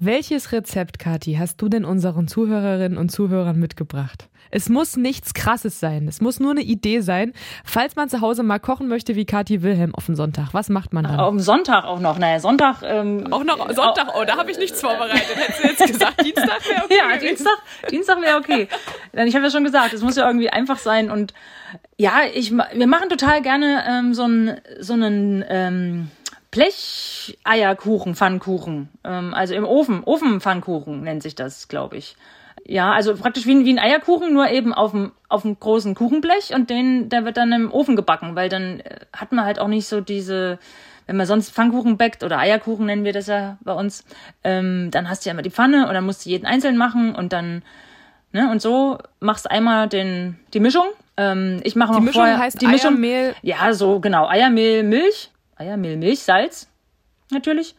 Welches 0.00 0.52
Rezept, 0.52 0.98
Kathi, 0.98 1.34
hast 1.34 1.60
du 1.60 1.68
denn 1.68 1.84
unseren 1.84 2.28
Zuhörerinnen 2.28 2.98
und 2.98 3.10
Zuhörern 3.10 3.58
mitgebracht? 3.58 4.28
Es 4.50 4.68
muss 4.68 4.96
nichts 4.96 5.34
Krasses 5.34 5.80
sein. 5.80 6.08
Es 6.08 6.20
muss 6.20 6.40
nur 6.40 6.52
eine 6.52 6.62
Idee 6.62 7.00
sein. 7.00 7.32
Falls 7.64 7.96
man 7.96 8.08
zu 8.08 8.20
Hause 8.20 8.42
mal 8.42 8.58
kochen 8.58 8.88
möchte 8.88 9.16
wie 9.16 9.24
Kathi 9.24 9.62
Wilhelm 9.62 9.94
auf 9.94 10.06
dem 10.06 10.14
Sonntag, 10.14 10.48
was 10.52 10.68
macht 10.68 10.92
man 10.92 11.04
dann? 11.04 11.20
Auf 11.20 11.30
dem 11.30 11.40
Sonntag 11.40 11.84
auch 11.84 12.00
noch. 12.00 12.18
Naja, 12.18 12.40
Sonntag. 12.40 12.82
Ähm, 12.82 13.32
auch 13.32 13.44
noch 13.44 13.58
Sonntag. 13.72 14.08
Oh, 14.14 14.24
da 14.24 14.36
habe 14.36 14.50
ich 14.50 14.58
nichts 14.58 14.80
vorbereitet. 14.80 15.36
Hättest 15.36 15.62
du 15.62 15.68
jetzt 15.68 15.92
gesagt, 15.92 16.24
Dienstag 16.24 16.68
wäre 16.68 16.84
okay. 16.84 16.96
Ja, 16.96 17.16
Dienstag, 17.16 17.58
Dienstag 17.90 18.20
wäre 18.22 18.38
okay. 18.38 18.68
Ich 19.12 19.34
habe 19.34 19.44
ja 19.44 19.50
schon 19.50 19.64
gesagt, 19.64 19.92
es 19.92 20.02
muss 20.02 20.16
ja 20.16 20.26
irgendwie 20.26 20.50
einfach 20.50 20.78
sein. 20.78 21.10
Und 21.10 21.34
ja, 21.96 22.20
ich, 22.32 22.52
wir 22.52 22.86
machen 22.86 23.08
total 23.08 23.42
gerne 23.42 23.84
ähm, 23.88 24.14
so 24.14 24.24
einen, 24.24 24.60
so 24.80 24.92
einen 24.94 25.44
ähm, 25.48 26.10
Blech-Eierkuchen, 26.50 28.14
Pfannkuchen. 28.14 28.88
Ähm, 29.04 29.34
also 29.34 29.54
im 29.54 29.64
Ofen, 29.64 30.02
Ofenpfannkuchen 30.04 31.02
nennt 31.02 31.22
sich 31.22 31.34
das, 31.34 31.68
glaube 31.68 31.96
ich. 31.96 32.16
Ja, 32.64 32.92
also 32.92 33.14
praktisch 33.14 33.46
wie, 33.46 33.64
wie 33.64 33.72
ein 33.72 33.78
Eierkuchen, 33.78 34.32
nur 34.32 34.48
eben 34.50 34.74
auf 34.74 34.90
dem, 34.92 35.12
auf 35.28 35.42
dem 35.42 35.58
großen 35.58 35.94
Kuchenblech 35.94 36.54
und 36.54 36.70
den, 36.70 37.08
der 37.08 37.24
wird 37.24 37.36
dann 37.36 37.52
im 37.52 37.72
Ofen 37.72 37.96
gebacken, 37.96 38.34
weil 38.36 38.48
dann 38.48 38.80
äh, 38.80 39.00
hat 39.12 39.32
man 39.32 39.44
halt 39.44 39.58
auch 39.58 39.68
nicht 39.68 39.86
so 39.86 40.00
diese, 40.00 40.58
wenn 41.06 41.16
man 41.16 41.26
sonst 41.26 41.50
Pfannkuchen 41.50 41.96
backt 41.96 42.22
oder 42.22 42.38
Eierkuchen 42.38 42.86
nennen 42.86 43.04
wir 43.04 43.12
das 43.12 43.26
ja 43.26 43.58
bei 43.62 43.72
uns, 43.72 44.04
ähm, 44.44 44.90
dann 44.90 45.08
hast 45.08 45.24
du 45.24 45.28
ja 45.28 45.32
immer 45.32 45.42
die 45.42 45.50
Pfanne 45.50 45.88
und 45.88 45.94
dann 45.94 46.04
musst 46.04 46.26
du 46.26 46.30
jeden 46.30 46.46
einzeln 46.46 46.76
machen 46.76 47.14
und 47.14 47.32
dann, 47.32 47.62
ne, 48.32 48.50
und 48.50 48.60
so 48.60 48.98
machst 49.20 49.46
du 49.46 49.50
einmal 49.50 49.88
den, 49.88 50.38
die 50.52 50.60
Mischung. 50.60 50.84
Ähm, 51.16 51.60
ich 51.64 51.76
mache 51.76 51.92
noch 51.92 52.00
Die 52.00 52.06
Mischung 52.06 52.22
vorher, 52.22 52.38
heißt 52.38 52.60
die 52.60 52.66
Mischung, 52.66 52.92
Eiermehl. 52.92 53.34
ja, 53.42 53.72
so 53.72 54.00
genau, 54.00 54.28
Eiermehl, 54.28 54.82
Milch, 54.82 55.30
Eiermehl, 55.56 55.96
Milch, 55.96 56.20
Salz, 56.20 56.68
natürlich. 57.30 57.74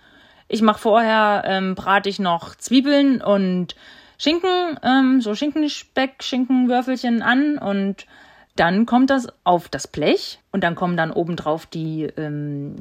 Ich 0.51 0.63
mache 0.63 0.79
vorher, 0.79 1.43
ähm, 1.45 1.75
brate 1.75 2.09
ich 2.09 2.17
noch 2.17 2.55
Zwiebeln 2.55 3.21
und 3.21 3.75
Schinken, 4.19 4.77
ähm, 4.83 5.21
so 5.21 5.33
Schinkenspeck, 5.33 6.21
Schinkenwürfelchen 6.21 7.21
an 7.21 7.57
und 7.57 8.05
dann 8.55 8.85
kommt 8.85 9.09
das 9.09 9.27
auf 9.45 9.69
das 9.69 9.87
Blech 9.87 10.39
und 10.51 10.63
dann 10.63 10.75
kommen 10.75 10.97
dann 10.97 11.11
obendrauf 11.11 11.65
die 11.65 12.03
ähm, 12.17 12.75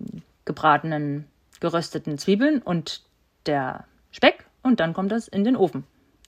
gebratenen, 0.45 1.27
gerösteten 1.61 2.19
Zwiebeln 2.19 2.61
und 2.61 3.03
der 3.47 3.85
Speck 4.11 4.45
und 4.63 4.81
dann 4.81 4.93
kommt 4.93 5.13
das 5.13 5.29
in 5.29 5.45
den 5.45 5.57
Ofen. 5.57 5.85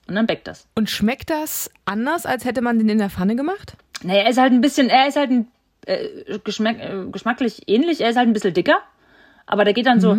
Und 0.06 0.14
dann 0.14 0.26
backt 0.26 0.46
das. 0.46 0.68
Und 0.74 0.88
schmeckt 0.88 1.30
das 1.30 1.70
anders, 1.84 2.24
als 2.24 2.44
hätte 2.44 2.62
man 2.62 2.78
den 2.78 2.88
in 2.88 2.98
der 2.98 3.10
Pfanne 3.10 3.34
gemacht? 3.34 3.76
Naja, 4.02 4.22
er 4.22 4.30
ist 4.30 4.38
halt 4.38 4.52
ein 4.52 4.60
bisschen, 4.60 4.88
er 4.88 5.08
ist 5.08 5.16
halt 5.16 5.30
ein, 5.30 5.48
äh, 5.86 6.38
geschmack, 6.44 6.78
äh, 6.78 7.06
geschmacklich 7.10 7.68
ähnlich, 7.68 8.00
er 8.00 8.10
ist 8.10 8.16
halt 8.16 8.28
ein 8.28 8.32
bisschen 8.32 8.54
dicker, 8.54 8.78
aber 9.46 9.64
der 9.64 9.74
geht 9.74 9.86
dann 9.86 10.00
so, 10.00 10.18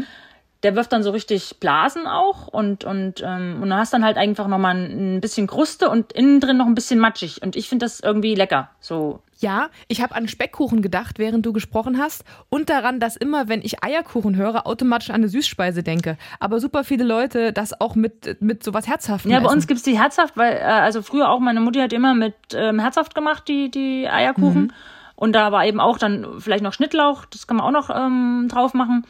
der 0.64 0.76
wirft 0.76 0.94
dann 0.94 1.04
so 1.04 1.12
richtig 1.12 1.58
Blasen 1.60 2.06
auch 2.08 2.48
und, 2.48 2.84
und, 2.84 3.24
ähm, 3.26 3.60
und 3.62 3.70
du 3.70 3.76
hast 3.76 3.94
dann 3.94 4.06
halt 4.06 4.18
einfach 4.18 4.48
nochmal 4.48 4.76
ein, 4.76 5.16
ein 5.16 5.22
bisschen 5.22 5.48
Kruste 5.48 5.90
und 5.90 6.14
innen 6.14 6.40
drin 6.40 6.58
noch 6.58 6.68
ein 6.68 6.76
bisschen 6.76 7.00
matschig 7.00 7.42
und 7.42 7.56
ich 7.56 7.68
finde 7.68 7.86
das 7.86 8.00
irgendwie 8.00 8.36
lecker, 8.36 8.70
so. 8.80 9.22
Ja, 9.40 9.70
ich 9.88 10.04
habe 10.04 10.14
an 10.14 10.28
Speckkuchen 10.28 10.84
gedacht, 10.84 11.18
während 11.18 11.44
du 11.48 11.52
gesprochen 11.52 11.98
hast 11.98 12.24
und 12.50 12.70
daran, 12.70 13.00
dass 13.00 13.16
immer, 13.16 13.48
wenn 13.48 13.64
ich 13.64 13.84
Eierkuchen 13.84 14.36
höre, 14.36 14.68
automatisch 14.68 15.10
an 15.10 15.16
eine 15.16 15.30
Süßspeise 15.30 15.82
denke. 15.82 16.16
Aber 16.40 16.60
super 16.60 16.84
viele 16.84 17.04
Leute 17.06 17.52
das 17.52 17.82
auch 17.82 17.96
mit, 17.96 18.40
mit 18.40 18.64
sowas 18.64 18.88
Herzhaftem 18.88 19.32
Ja, 19.32 19.40
bei 19.40 19.46
essen. 19.46 19.56
uns 19.56 19.66
gibt's 19.66 19.82
die 19.82 19.98
herzhaft, 19.98 20.38
weil, 20.38 20.58
äh, 20.58 20.62
also 20.62 21.02
früher 21.02 21.30
auch 21.30 21.40
meine 21.40 21.60
Mutti 21.60 21.80
hat 21.80 21.92
immer 21.92 22.14
mit 22.14 22.36
ähm, 22.54 22.78
herzhaft 22.78 23.16
gemacht, 23.16 23.48
die, 23.48 23.72
die 23.72 24.08
Eierkuchen. 24.08 24.74
Und 25.16 25.34
da 25.34 25.52
war 25.52 25.66
eben 25.66 25.80
auch 25.80 25.98
dann 25.98 26.40
vielleicht 26.40 26.64
noch 26.64 26.74
Schnittlauch, 26.74 27.26
das 27.26 27.48
kann 27.48 27.58
man 27.58 27.66
auch 27.66 27.72
noch 27.72 27.90
ähm, 27.96 28.48
drauf 28.48 28.76
machen. 28.76 29.08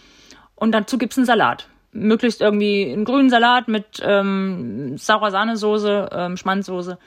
Und 0.62 0.74
dazu 0.74 1.00
gibt's 1.00 1.18
einen 1.18 1.26
Salat. 1.26 1.68
Möglichst 1.92 2.40
irgendwie 2.40 2.92
einen 2.92 3.04
grünen 3.04 3.32
Salat 3.32 3.68
mit 3.68 4.00
ähm, 4.04 4.96
saurer 4.96 5.32
Sahnesoße, 5.32 6.10
ähm, 6.12 6.38
Schmandsoße, 6.38 7.00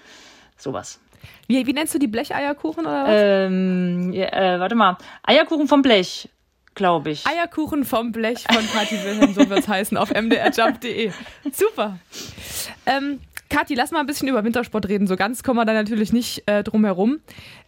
sowas. 0.57 1.01
Wie, 1.47 1.65
wie 1.65 1.73
nennst 1.73 1.95
du 1.95 2.01
die 2.01 2.09
Blecheierkuchen 2.09 2.85
oder 2.85 3.05
was? 3.05 3.11
Ähm, 3.13 4.13
ja, 4.13 4.27
äh, 4.27 4.59
warte 4.59 4.75
mal, 4.75 4.99
Eierkuchen 5.23 5.69
vom 5.69 5.83
Blech, 5.83 6.29
glaube 6.75 7.11
ich. 7.11 7.25
Eierkuchen 7.29 7.85
vom 7.85 8.11
Blech 8.11 8.45
von 8.53 8.67
Kathi 8.73 8.97
Wilhelm, 9.05 9.35
so 9.35 9.49
wird's 9.49 9.69
heißen, 9.69 9.97
auf 9.99 10.11
mdrjump.de. 10.11 11.13
Super. 11.53 12.01
Ähm, 12.87 13.21
Kathi, 13.55 13.77
lass 13.77 13.93
mal 13.93 14.01
ein 14.01 14.07
bisschen 14.07 14.27
über 14.27 14.43
Wintersport 14.43 14.89
reden. 14.89 15.07
So 15.07 15.15
ganz 15.15 15.45
kommen 15.45 15.61
wir 15.61 15.65
da 15.65 15.75
natürlich 15.75 16.13
nicht 16.13 16.43
äh, 16.47 16.65
drum 16.65 16.85
herum. 16.85 17.21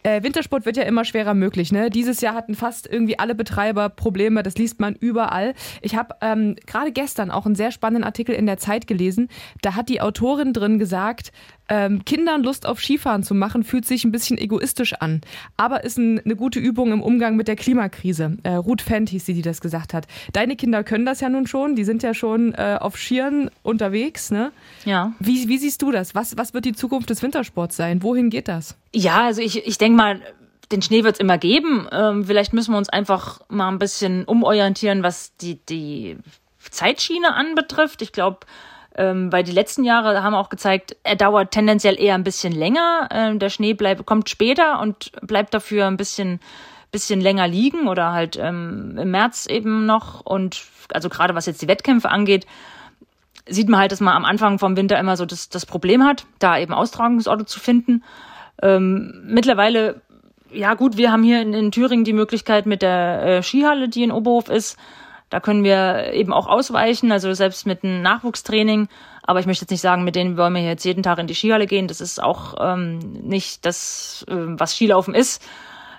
Äh, 0.03 0.21
Wintersport 0.21 0.65
wird 0.65 0.75
ja 0.75 0.83
immer 0.83 1.05
schwerer 1.05 1.33
möglich. 1.33 1.71
Ne? 1.71 1.89
Dieses 1.89 2.19
Jahr 2.19 2.35
hatten 2.35 2.55
fast 2.55 2.87
irgendwie 2.87 3.17
alle 3.19 3.35
Betreiber 3.35 3.87
Probleme. 3.87 4.43
Das 4.43 4.57
liest 4.57 4.81
man 4.81 4.95
überall. 4.95 5.53
Ich 5.81 5.95
habe 5.95 6.13
ähm, 6.19 6.57
gerade 6.65 6.91
gestern 6.91 7.31
auch 7.31 7.45
einen 7.45 7.55
sehr 7.55 7.71
spannenden 7.71 8.03
Artikel 8.03 8.35
in 8.35 8.45
der 8.45 8.57
Zeit 8.57 8.85
gelesen. 8.85 9.29
Da 9.61 9.75
hat 9.75 9.87
die 9.87 10.01
Autorin 10.01 10.51
drin 10.51 10.77
gesagt, 10.77 11.31
ähm, 11.69 12.05
Kindern 12.05 12.43
Lust 12.43 12.65
auf 12.65 12.79
Skifahren 12.79 13.23
zu 13.23 13.35
machen, 13.35 13.63
fühlt 13.63 13.85
sich 13.85 14.03
ein 14.03 14.11
bisschen 14.11 14.37
egoistisch 14.37 14.93
an. 14.93 15.21
Aber 15.57 15.83
ist 15.83 15.97
ein, 15.97 16.19
eine 16.19 16.35
gute 16.35 16.59
Übung 16.59 16.91
im 16.91 17.01
Umgang 17.01 17.35
mit 17.35 17.47
der 17.47 17.55
Klimakrise. 17.55 18.37
Äh, 18.43 18.53
Ruth 18.53 18.81
Fendt 18.81 19.09
hieß 19.09 19.25
sie, 19.25 19.33
die 19.33 19.41
das 19.41 19.61
gesagt 19.61 19.93
hat. 19.93 20.07
Deine 20.33 20.55
Kinder 20.55 20.83
können 20.83 21.05
das 21.05 21.21
ja 21.21 21.29
nun 21.29 21.47
schon. 21.47 21.75
Die 21.75 21.83
sind 21.83 22.03
ja 22.03 22.13
schon 22.13 22.53
äh, 22.53 22.77
auf 22.79 22.97
Skiern 22.97 23.49
unterwegs. 23.63 24.31
Ne? 24.31 24.51
Ja. 24.85 25.13
Wie, 25.19 25.47
wie 25.47 25.57
siehst 25.57 25.81
du 25.81 25.91
das? 25.91 26.15
Was, 26.15 26.37
was 26.37 26.53
wird 26.53 26.65
die 26.65 26.73
Zukunft 26.73 27.09
des 27.09 27.21
Wintersports 27.21 27.75
sein? 27.75 28.03
Wohin 28.03 28.29
geht 28.29 28.47
das? 28.47 28.77
Ja, 28.93 29.25
also 29.25 29.41
ich, 29.41 29.65
ich 29.65 29.77
denke 29.77 29.97
mal, 29.97 30.21
den 30.71 30.81
Schnee 30.81 31.03
wird's 31.03 31.19
immer 31.19 31.37
geben. 31.37 31.87
Ähm, 31.91 32.25
vielleicht 32.25 32.53
müssen 32.53 32.71
wir 32.71 32.77
uns 32.77 32.89
einfach 32.89 33.41
mal 33.49 33.69
ein 33.69 33.79
bisschen 33.79 34.25
umorientieren, 34.25 35.03
was 35.03 35.35
die, 35.37 35.59
die 35.65 36.17
Zeitschiene 36.69 37.33
anbetrifft. 37.33 38.01
Ich 38.01 38.11
glaube, 38.11 38.39
ähm, 38.97 39.31
weil 39.31 39.43
die 39.43 39.51
letzten 39.51 39.83
Jahre 39.83 40.23
haben 40.23 40.33
auch 40.33 40.49
gezeigt, 40.49 40.95
er 41.03 41.15
dauert 41.15 41.51
tendenziell 41.51 41.99
eher 41.99 42.15
ein 42.15 42.23
bisschen 42.23 42.53
länger. 42.53 43.07
Ähm, 43.11 43.39
der 43.39 43.49
Schnee 43.49 43.73
bleibt, 43.73 44.05
kommt 44.05 44.29
später 44.29 44.79
und 44.81 45.11
bleibt 45.21 45.53
dafür 45.53 45.85
ein 45.85 45.97
bisschen, 45.97 46.39
bisschen 46.91 47.21
länger 47.21 47.47
liegen 47.47 47.87
oder 47.87 48.11
halt 48.11 48.37
ähm, 48.37 48.97
im 48.97 49.11
März 49.11 49.45
eben 49.45 49.85
noch. 49.85 50.21
Und 50.21 50.63
also 50.91 51.09
gerade 51.09 51.35
was 51.35 51.45
jetzt 51.45 51.61
die 51.61 51.67
Wettkämpfe 51.67 52.09
angeht, 52.09 52.47
sieht 53.47 53.69
man 53.69 53.79
halt, 53.79 53.91
dass 53.91 54.01
man 54.01 54.15
am 54.15 54.25
Anfang 54.25 54.59
vom 54.59 54.75
Winter 54.75 54.99
immer 54.99 55.15
so 55.15 55.25
das, 55.25 55.49
das 55.49 55.65
Problem 55.65 56.03
hat, 56.03 56.25
da 56.39 56.57
eben 56.57 56.73
Austragungsorte 56.73 57.45
zu 57.45 57.59
finden. 57.59 58.03
Ähm, 58.61 59.23
mittlerweile, 59.25 60.01
ja 60.51 60.73
gut, 60.73 60.97
wir 60.97 61.11
haben 61.11 61.23
hier 61.23 61.41
in, 61.41 61.53
in 61.53 61.71
Thüringen 61.71 62.03
die 62.03 62.13
Möglichkeit 62.13 62.65
mit 62.65 62.81
der 62.81 63.23
äh, 63.23 63.43
Skihalle, 63.43 63.89
die 63.89 64.03
in 64.03 64.11
Oberhof 64.11 64.49
ist. 64.49 64.77
Da 65.29 65.39
können 65.39 65.63
wir 65.63 66.13
eben 66.13 66.31
auch 66.31 66.47
ausweichen, 66.47 67.11
also 67.11 67.33
selbst 67.33 67.65
mit 67.65 67.83
einem 67.83 68.01
Nachwuchstraining. 68.01 68.87
Aber 69.23 69.41
ich 69.41 69.45
möchte 69.45 69.63
jetzt 69.63 69.71
nicht 69.71 69.81
sagen, 69.81 70.05
mit 70.05 70.15
denen 70.15 70.37
wollen 70.37 70.53
wir 70.53 70.61
jetzt 70.61 70.85
jeden 70.85 71.03
Tag 71.03 71.19
in 71.19 71.27
die 71.27 71.35
Skihalle 71.35 71.67
gehen. 71.67 71.87
Das 71.87 71.99
ist 71.99 72.23
auch 72.23 72.55
ähm, 72.59 72.99
nicht 72.99 73.65
das, 73.65 74.25
äh, 74.29 74.33
was 74.35 74.75
Skilaufen 74.75 75.13
ist. 75.13 75.43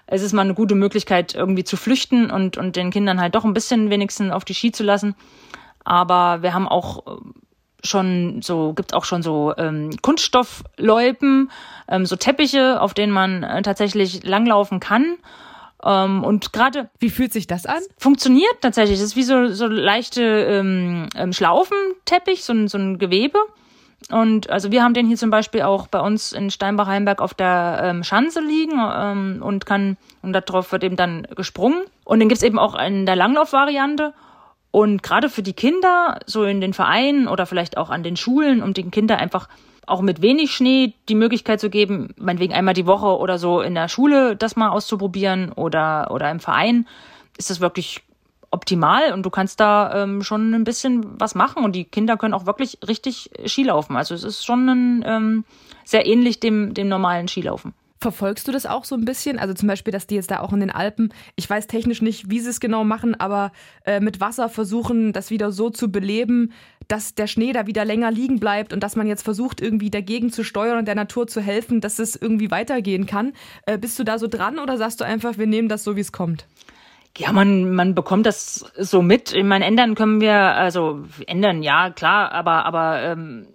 Es 0.06 0.22
ist 0.22 0.32
mal 0.32 0.42
eine 0.42 0.54
gute 0.54 0.74
Möglichkeit, 0.74 1.34
irgendwie 1.34 1.64
zu 1.64 1.76
flüchten 1.76 2.30
und, 2.30 2.56
und 2.56 2.76
den 2.76 2.90
Kindern 2.90 3.20
halt 3.20 3.34
doch 3.34 3.44
ein 3.44 3.52
bisschen 3.52 3.90
wenigstens 3.90 4.32
auf 4.32 4.46
die 4.46 4.54
Ski 4.54 4.72
zu 4.72 4.82
lassen. 4.82 5.14
Aber 5.84 6.40
wir 6.42 6.54
haben 6.54 6.66
auch 6.66 7.06
äh, 7.06 7.20
schon 7.84 8.40
so, 8.42 8.72
gibt 8.72 8.94
auch 8.94 9.04
schon 9.04 9.22
so 9.22 9.52
ähm, 9.58 9.90
Kunststoffloipen, 10.00 11.50
ähm, 11.88 12.06
so 12.06 12.16
Teppiche, 12.16 12.80
auf 12.80 12.94
denen 12.94 13.12
man 13.12 13.42
äh, 13.42 13.60
tatsächlich 13.60 14.24
langlaufen 14.24 14.80
kann. 14.80 15.16
Ähm, 15.84 16.24
und 16.24 16.52
gerade 16.52 16.90
Wie 16.98 17.10
fühlt 17.10 17.32
sich 17.32 17.46
das 17.46 17.66
an? 17.66 17.80
funktioniert 17.98 18.60
tatsächlich. 18.60 18.98
Das 18.98 19.08
ist 19.08 19.16
wie 19.16 19.22
so, 19.22 19.48
so 19.48 19.66
leichte 19.66 20.22
ähm, 20.22 21.08
ähm, 21.14 21.32
Schlaufenteppich, 21.32 22.44
so 22.44 22.52
ein, 22.52 22.68
so 22.68 22.78
ein 22.78 22.98
Gewebe. 22.98 23.38
Und 24.10 24.48
also 24.48 24.70
wir 24.70 24.82
haben 24.82 24.94
den 24.94 25.06
hier 25.06 25.16
zum 25.16 25.30
Beispiel 25.30 25.62
auch 25.62 25.88
bei 25.88 26.00
uns 26.00 26.32
in 26.32 26.50
Steinbach-Heimberg 26.50 27.20
auf 27.20 27.34
der 27.34 27.80
ähm, 27.82 28.04
Schanze 28.04 28.40
liegen 28.40 28.78
ähm, 28.78 29.40
und 29.42 29.66
kann 29.66 29.96
und 30.22 30.32
darauf 30.32 30.72
wird 30.72 30.84
eben 30.84 30.96
dann 30.96 31.26
gesprungen. 31.36 31.82
Und 32.04 32.20
den 32.20 32.28
gibt's 32.28 32.44
eben 32.44 32.58
auch 32.58 32.78
in 32.78 33.06
der 33.06 33.16
Langlaufvariante. 33.16 34.14
Und 34.70 35.02
gerade 35.02 35.28
für 35.28 35.42
die 35.42 35.52
Kinder, 35.52 36.20
so 36.26 36.44
in 36.44 36.60
den 36.60 36.74
Vereinen 36.74 37.26
oder 37.26 37.46
vielleicht 37.46 37.76
auch 37.76 37.90
an 37.90 38.02
den 38.02 38.16
Schulen, 38.16 38.62
um 38.62 38.74
den 38.74 38.90
Kindern 38.90 39.18
einfach 39.18 39.48
auch 39.88 40.00
mit 40.00 40.22
wenig 40.22 40.52
Schnee 40.52 40.94
die 41.08 41.14
Möglichkeit 41.14 41.60
zu 41.60 41.70
geben, 41.70 42.14
meinetwegen 42.16 42.52
einmal 42.52 42.74
die 42.74 42.86
Woche 42.86 43.18
oder 43.18 43.38
so 43.38 43.60
in 43.60 43.74
der 43.74 43.88
Schule 43.88 44.36
das 44.36 44.56
mal 44.56 44.70
auszuprobieren 44.70 45.52
oder, 45.52 46.10
oder 46.10 46.30
im 46.30 46.40
Verein, 46.40 46.86
ist 47.36 47.50
das 47.50 47.60
wirklich 47.60 48.02
optimal 48.50 49.12
und 49.12 49.24
du 49.24 49.30
kannst 49.30 49.60
da 49.60 50.02
ähm, 50.02 50.22
schon 50.22 50.54
ein 50.54 50.64
bisschen 50.64 51.20
was 51.20 51.34
machen 51.34 51.64
und 51.64 51.72
die 51.74 51.84
Kinder 51.84 52.16
können 52.16 52.34
auch 52.34 52.46
wirklich 52.46 52.78
richtig 52.86 53.30
Skilaufen. 53.46 53.96
Also 53.96 54.14
es 54.14 54.24
ist 54.24 54.44
schon 54.44 54.68
ein, 54.68 55.04
ähm, 55.06 55.44
sehr 55.84 56.06
ähnlich 56.06 56.40
dem, 56.40 56.74
dem 56.74 56.88
normalen 56.88 57.28
Skilaufen. 57.28 57.74
Verfolgst 58.00 58.46
du 58.46 58.52
das 58.52 58.64
auch 58.64 58.84
so 58.84 58.94
ein 58.94 59.04
bisschen? 59.04 59.38
Also 59.38 59.54
zum 59.54 59.66
Beispiel, 59.66 59.92
dass 59.92 60.06
die 60.06 60.14
jetzt 60.14 60.30
da 60.30 60.40
auch 60.40 60.52
in 60.52 60.60
den 60.60 60.70
Alpen, 60.70 61.12
ich 61.34 61.50
weiß 61.50 61.66
technisch 61.66 62.00
nicht, 62.00 62.30
wie 62.30 62.38
sie 62.38 62.50
es 62.50 62.60
genau 62.60 62.84
machen, 62.84 63.18
aber 63.18 63.50
äh, 63.84 63.98
mit 63.98 64.20
Wasser 64.20 64.48
versuchen, 64.48 65.12
das 65.12 65.30
wieder 65.30 65.50
so 65.50 65.68
zu 65.68 65.90
beleben, 65.90 66.52
dass 66.86 67.14
der 67.14 67.26
Schnee 67.26 67.52
da 67.52 67.66
wieder 67.66 67.84
länger 67.84 68.10
liegen 68.10 68.38
bleibt 68.38 68.72
und 68.72 68.82
dass 68.82 68.94
man 68.94 69.08
jetzt 69.08 69.22
versucht, 69.22 69.60
irgendwie 69.60 69.90
dagegen 69.90 70.30
zu 70.30 70.44
steuern 70.44 70.78
und 70.78 70.86
der 70.86 70.94
Natur 70.94 71.26
zu 71.26 71.40
helfen, 71.40 71.80
dass 71.80 71.98
es 71.98 72.14
irgendwie 72.14 72.50
weitergehen 72.52 73.06
kann. 73.06 73.32
Äh, 73.66 73.78
bist 73.78 73.98
du 73.98 74.04
da 74.04 74.18
so 74.18 74.28
dran 74.28 74.60
oder 74.60 74.76
sagst 74.76 75.00
du 75.00 75.04
einfach, 75.04 75.36
wir 75.36 75.46
nehmen 75.46 75.68
das 75.68 75.82
so, 75.82 75.96
wie 75.96 76.00
es 76.00 76.12
kommt? 76.12 76.46
Ja, 77.16 77.32
man, 77.32 77.74
man 77.74 77.96
bekommt 77.96 78.26
das 78.26 78.64
so 78.76 79.02
mit. 79.02 79.34
Ich 79.34 79.42
meine, 79.42 79.64
ändern 79.64 79.96
können 79.96 80.20
wir, 80.20 80.34
also 80.34 81.04
ändern, 81.26 81.64
ja, 81.64 81.90
klar, 81.90 82.30
aber, 82.30 82.64
aber 82.64 83.02
ähm, 83.02 83.48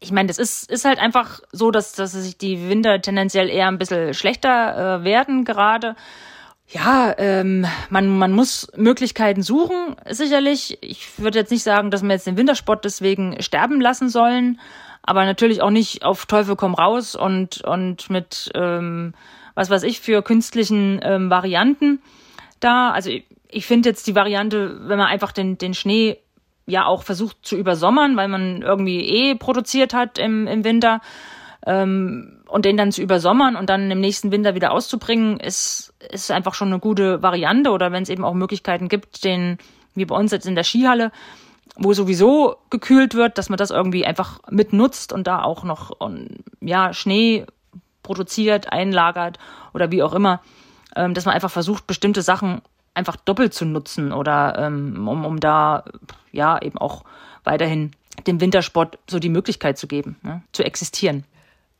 ich 0.00 0.12
meine, 0.12 0.28
das 0.28 0.38
ist, 0.38 0.70
ist 0.70 0.86
halt 0.86 0.98
einfach 0.98 1.40
so, 1.52 1.70
dass, 1.70 1.92
dass 1.92 2.12
sich 2.12 2.38
die 2.38 2.68
Winter 2.68 3.00
tendenziell 3.02 3.50
eher 3.50 3.68
ein 3.68 3.78
bisschen 3.78 4.14
schlechter 4.14 5.00
äh, 5.00 5.04
werden 5.04 5.44
gerade. 5.44 5.94
Ja, 6.68 7.14
ähm, 7.18 7.66
man, 7.90 8.16
man 8.16 8.32
muss 8.32 8.70
Möglichkeiten 8.76 9.42
suchen, 9.42 9.96
sicherlich. 10.08 10.78
Ich 10.82 11.18
würde 11.18 11.38
jetzt 11.38 11.50
nicht 11.50 11.64
sagen, 11.64 11.90
dass 11.90 12.02
wir 12.02 12.10
jetzt 12.10 12.26
den 12.26 12.36
Wintersport 12.36 12.84
deswegen 12.84 13.42
sterben 13.42 13.80
lassen 13.80 14.08
sollen, 14.08 14.60
aber 15.02 15.24
natürlich 15.24 15.62
auch 15.62 15.70
nicht 15.70 16.04
auf 16.04 16.26
Teufel 16.26 16.56
komm 16.56 16.74
raus 16.74 17.14
und, 17.14 17.62
und 17.62 18.08
mit, 18.08 18.50
ähm, 18.54 19.14
was 19.54 19.68
weiß 19.68 19.82
ich, 19.82 20.00
für 20.00 20.22
künstlichen 20.22 21.00
ähm, 21.02 21.28
Varianten 21.28 22.00
da. 22.60 22.90
Also 22.92 23.10
ich 23.48 23.66
finde 23.66 23.88
jetzt 23.88 24.06
die 24.06 24.14
Variante, 24.14 24.88
wenn 24.88 24.98
man 24.98 25.08
einfach 25.08 25.32
den, 25.32 25.58
den 25.58 25.74
Schnee 25.74 26.18
ja 26.70 26.86
auch 26.86 27.02
versucht 27.02 27.38
zu 27.42 27.56
übersommern, 27.56 28.16
weil 28.16 28.28
man 28.28 28.62
irgendwie 28.62 29.00
eh 29.00 29.34
produziert 29.34 29.92
hat 29.92 30.18
im, 30.18 30.46
im 30.46 30.64
Winter, 30.64 31.00
ähm, 31.66 32.42
und 32.48 32.64
den 32.64 32.76
dann 32.76 32.92
zu 32.92 33.02
übersommern 33.02 33.56
und 33.56 33.70
dann 33.70 33.90
im 33.90 34.00
nächsten 34.00 34.32
Winter 34.32 34.54
wieder 34.54 34.72
auszubringen, 34.72 35.38
ist, 35.38 35.94
ist 36.10 36.30
einfach 36.30 36.54
schon 36.54 36.68
eine 36.68 36.80
gute 36.80 37.22
Variante. 37.22 37.70
Oder 37.70 37.92
wenn 37.92 38.02
es 38.02 38.08
eben 38.08 38.24
auch 38.24 38.34
Möglichkeiten 38.34 38.88
gibt, 38.88 39.24
den, 39.24 39.58
wie 39.94 40.04
bei 40.04 40.16
uns 40.16 40.32
jetzt 40.32 40.46
in 40.46 40.54
der 40.54 40.64
Skihalle, 40.64 41.12
wo 41.76 41.92
sowieso 41.92 42.56
gekühlt 42.70 43.14
wird, 43.14 43.38
dass 43.38 43.48
man 43.48 43.56
das 43.56 43.70
irgendwie 43.70 44.04
einfach 44.04 44.40
mitnutzt 44.50 45.12
und 45.12 45.26
da 45.26 45.42
auch 45.42 45.64
noch 45.64 45.96
ja, 46.60 46.92
Schnee 46.92 47.46
produziert, 48.02 48.72
einlagert 48.72 49.38
oder 49.72 49.90
wie 49.90 50.02
auch 50.02 50.14
immer, 50.14 50.40
ähm, 50.96 51.14
dass 51.14 51.26
man 51.26 51.34
einfach 51.34 51.50
versucht, 51.50 51.86
bestimmte 51.86 52.22
Sachen 52.22 52.62
einfach 52.94 53.16
doppelt 53.16 53.54
zu 53.54 53.64
nutzen 53.64 54.12
oder 54.12 54.58
ähm, 54.58 55.06
um, 55.06 55.24
um 55.24 55.38
da 55.38 55.84
ja 56.32 56.60
eben 56.60 56.78
auch 56.78 57.04
weiterhin 57.44 57.92
dem 58.26 58.40
Wintersport 58.40 58.98
so 59.08 59.18
die 59.18 59.28
Möglichkeit 59.28 59.78
zu 59.78 59.86
geben, 59.86 60.16
ne, 60.22 60.42
zu 60.52 60.62
existieren. 60.62 61.24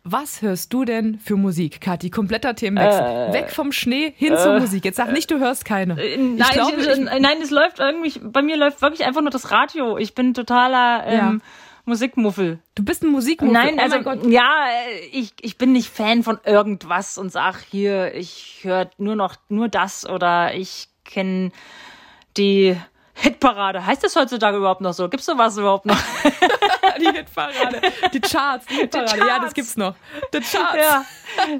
Was 0.03 0.41
hörst 0.41 0.73
du 0.73 0.87
denn 0.87 1.19
für 1.19 1.37
Musik, 1.37 1.83
Kathi? 1.83 2.09
Kompletter 2.09 2.55
Themenwechsel. 2.55 3.03
Äh, 3.03 3.33
Weg 3.35 3.51
vom 3.51 3.71
Schnee 3.71 4.15
hin 4.17 4.33
äh, 4.33 4.37
zur 4.39 4.59
Musik. 4.59 4.85
Jetzt 4.87 4.97
sag 4.97 5.13
nicht, 5.13 5.31
du 5.31 5.39
hörst 5.39 5.67
keine. 5.67 6.01
Äh, 6.03 6.17
nein, 6.17 6.39
ich 6.41 6.53
glaube, 6.53 6.81
ich, 6.81 7.21
nein, 7.21 7.37
es 7.43 7.51
läuft 7.51 7.81
irgendwie, 7.81 8.19
bei 8.19 8.41
mir 8.41 8.57
läuft 8.57 8.81
wirklich 8.81 9.07
einfach 9.07 9.21
nur 9.21 9.31
das 9.31 9.51
Radio. 9.51 9.99
Ich 9.99 10.15
bin 10.15 10.33
totaler 10.33 11.05
ähm, 11.07 11.13
ja. 11.15 11.37
Musikmuffel. 11.85 12.61
Du 12.75 12.83
bist 12.83 13.03
ein 13.03 13.11
Musikmuffel? 13.11 13.53
Nein, 13.53 13.75
oh 13.79 13.83
also 14.09 14.29
ja, 14.29 14.69
ich, 15.13 15.35
ich 15.43 15.59
bin 15.59 15.73
nicht 15.73 15.91
Fan 15.91 16.23
von 16.23 16.39
irgendwas 16.45 17.19
und 17.19 17.31
sag 17.31 17.59
hier, 17.71 18.15
ich 18.15 18.61
höre 18.63 18.91
nur 18.97 19.17
noch 19.17 19.37
nur 19.51 19.69
das 19.69 20.09
oder 20.09 20.55
ich 20.55 20.89
kenne 21.05 21.51
die 22.39 22.75
Hitparade. 23.15 23.85
Heißt 23.85 24.03
das 24.03 24.17
heutzutage 24.17 24.57
überhaupt 24.57 24.81
noch 24.81 24.93
so? 24.93 25.09
Gibt's 25.09 25.27
sowas 25.27 25.57
überhaupt 25.57 25.87
noch? 25.87 25.97
die 27.01 27.07
Hitparade. 27.07 27.81
Die 28.13 28.21
Charts, 28.21 28.67
die 28.67 28.75
Hitparade. 28.75 29.13
Die 29.13 29.19
Charts. 29.19 29.29
Ja, 29.29 29.39
das 29.39 29.55
gibt's 29.55 29.77
noch. 29.77 29.95
Die 30.33 30.41
Charts. 30.41 30.77
Ja, 30.77 31.05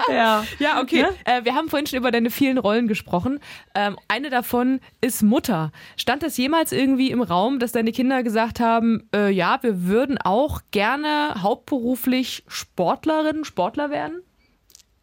ja. 0.09 0.43
ja 0.59 0.81
okay. 0.81 1.03
Ne? 1.03 1.09
Äh, 1.25 1.45
wir 1.45 1.55
haben 1.55 1.69
vorhin 1.69 1.87
schon 1.87 1.97
über 1.97 2.11
deine 2.11 2.29
vielen 2.29 2.57
Rollen 2.57 2.87
gesprochen. 2.87 3.39
Ähm, 3.75 3.97
eine 4.07 4.29
davon 4.29 4.79
ist 5.01 5.21
Mutter. 5.21 5.71
Stand 5.97 6.23
das 6.23 6.37
jemals 6.37 6.71
irgendwie 6.71 7.11
im 7.11 7.21
Raum, 7.21 7.59
dass 7.59 7.71
deine 7.71 7.91
Kinder 7.91 8.23
gesagt 8.23 8.59
haben, 8.59 9.07
äh, 9.13 9.29
ja, 9.29 9.59
wir 9.61 9.85
würden 9.85 10.17
auch 10.17 10.61
gerne 10.71 11.35
hauptberuflich 11.41 12.43
Sportlerinnen, 12.47 13.45
Sportler 13.45 13.89
werden? 13.89 14.23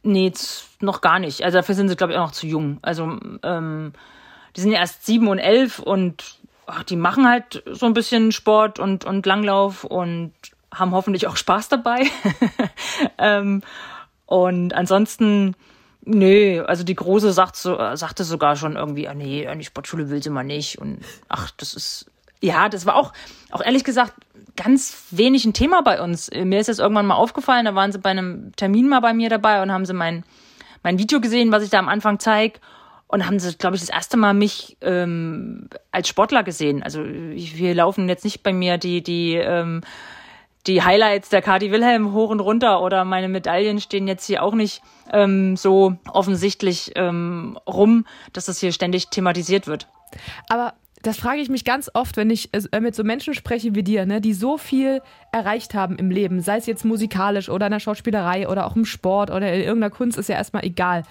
Nee, 0.02 0.32
noch 0.80 1.00
gar 1.00 1.18
nicht. 1.18 1.42
Also 1.42 1.58
dafür 1.58 1.74
sind 1.74 1.88
sie, 1.88 1.96
glaube 1.96 2.12
ich, 2.12 2.18
auch 2.18 2.26
noch 2.26 2.32
zu 2.32 2.46
jung. 2.46 2.78
Also 2.82 3.18
ähm, 3.42 3.92
die 4.56 4.60
sind 4.60 4.72
ja 4.72 4.78
erst 4.78 5.04
sieben 5.04 5.28
und 5.28 5.38
elf 5.38 5.78
und 5.78 6.37
ach, 6.68 6.84
die 6.84 6.96
machen 6.96 7.28
halt 7.28 7.62
so 7.66 7.86
ein 7.86 7.94
bisschen 7.94 8.32
Sport 8.32 8.78
und, 8.78 9.04
und 9.04 9.26
Langlauf 9.26 9.84
und 9.84 10.32
haben 10.72 10.92
hoffentlich 10.92 11.26
auch 11.26 11.36
Spaß 11.36 11.68
dabei. 11.68 12.06
ähm, 13.18 13.62
und 14.26 14.74
ansonsten, 14.74 15.56
nee, 16.02 16.60
also 16.60 16.84
die 16.84 16.94
Große 16.94 17.32
sagt 17.32 17.56
so, 17.56 17.78
sagte 17.94 18.24
sogar 18.24 18.56
schon 18.56 18.76
irgendwie, 18.76 19.08
ah, 19.08 19.14
nee, 19.14 19.48
die 19.56 19.64
Sportschule 19.64 20.10
will 20.10 20.22
sie 20.22 20.30
mal 20.30 20.44
nicht. 20.44 20.78
Und 20.78 21.00
ach, 21.28 21.50
das 21.56 21.74
ist, 21.74 22.10
ja, 22.40 22.68
das 22.68 22.84
war 22.84 22.96
auch, 22.96 23.12
auch 23.50 23.62
ehrlich 23.62 23.84
gesagt, 23.84 24.12
ganz 24.56 25.04
wenig 25.10 25.44
ein 25.44 25.54
Thema 25.54 25.82
bei 25.82 26.02
uns. 26.02 26.30
Mir 26.30 26.60
ist 26.60 26.68
das 26.68 26.78
irgendwann 26.78 27.06
mal 27.06 27.14
aufgefallen, 27.14 27.64
da 27.64 27.74
waren 27.74 27.92
sie 27.92 27.98
bei 27.98 28.10
einem 28.10 28.52
Termin 28.56 28.88
mal 28.88 29.00
bei 29.00 29.14
mir 29.14 29.30
dabei 29.30 29.62
und 29.62 29.72
haben 29.72 29.86
sie 29.86 29.94
mein, 29.94 30.24
mein 30.82 30.98
Video 30.98 31.20
gesehen, 31.20 31.50
was 31.52 31.62
ich 31.62 31.70
da 31.70 31.78
am 31.78 31.88
Anfang 31.88 32.18
zeige 32.18 32.60
und 33.08 33.26
haben 33.26 33.38
sie, 33.38 33.56
glaube 33.56 33.76
ich, 33.76 33.82
das 33.82 33.90
erste 33.90 34.16
Mal 34.16 34.34
mich 34.34 34.76
ähm, 34.82 35.68
als 35.90 36.08
Sportler 36.08 36.44
gesehen. 36.44 36.82
Also 36.82 37.02
wir 37.02 37.74
laufen 37.74 38.08
jetzt 38.08 38.24
nicht 38.24 38.42
bei 38.42 38.52
mir 38.52 38.78
die 38.78 39.02
die 39.02 39.34
ähm, 39.34 39.80
die 40.66 40.82
Highlights 40.82 41.30
der 41.30 41.40
Kati 41.40 41.72
Wilhelm 41.72 42.12
hoch 42.12 42.28
und 42.28 42.40
runter 42.40 42.82
oder 42.82 43.04
meine 43.04 43.28
Medaillen 43.28 43.80
stehen 43.80 44.06
jetzt 44.06 44.26
hier 44.26 44.42
auch 44.42 44.54
nicht 44.54 44.82
ähm, 45.10 45.56
so 45.56 45.96
offensichtlich 46.12 46.92
ähm, 46.96 47.58
rum, 47.66 48.04
dass 48.34 48.44
das 48.44 48.60
hier 48.60 48.72
ständig 48.72 49.08
thematisiert 49.08 49.66
wird. 49.66 49.88
Aber 50.48 50.74
das 51.02 51.18
frage 51.18 51.40
ich 51.40 51.48
mich 51.48 51.64
ganz 51.64 51.90
oft, 51.94 52.16
wenn 52.16 52.30
ich 52.30 52.50
äh, 52.52 52.80
mit 52.80 52.94
so 52.94 53.04
Menschen 53.04 53.34
spreche 53.34 53.74
wie 53.74 53.82
dir, 53.82 54.06
ne, 54.06 54.20
die 54.20 54.34
so 54.34 54.58
viel 54.58 55.00
erreicht 55.32 55.74
haben 55.74 55.96
im 55.96 56.10
Leben, 56.10 56.40
sei 56.40 56.56
es 56.56 56.66
jetzt 56.66 56.84
musikalisch 56.84 57.48
oder 57.48 57.66
in 57.66 57.72
der 57.72 57.80
Schauspielerei 57.80 58.48
oder 58.48 58.66
auch 58.66 58.76
im 58.76 58.84
Sport 58.84 59.30
oder 59.30 59.52
in 59.52 59.60
irgendeiner 59.60 59.90
Kunst, 59.90 60.18
ist 60.18 60.28
ja 60.28 60.36
erstmal 60.36 60.64
egal. 60.64 61.02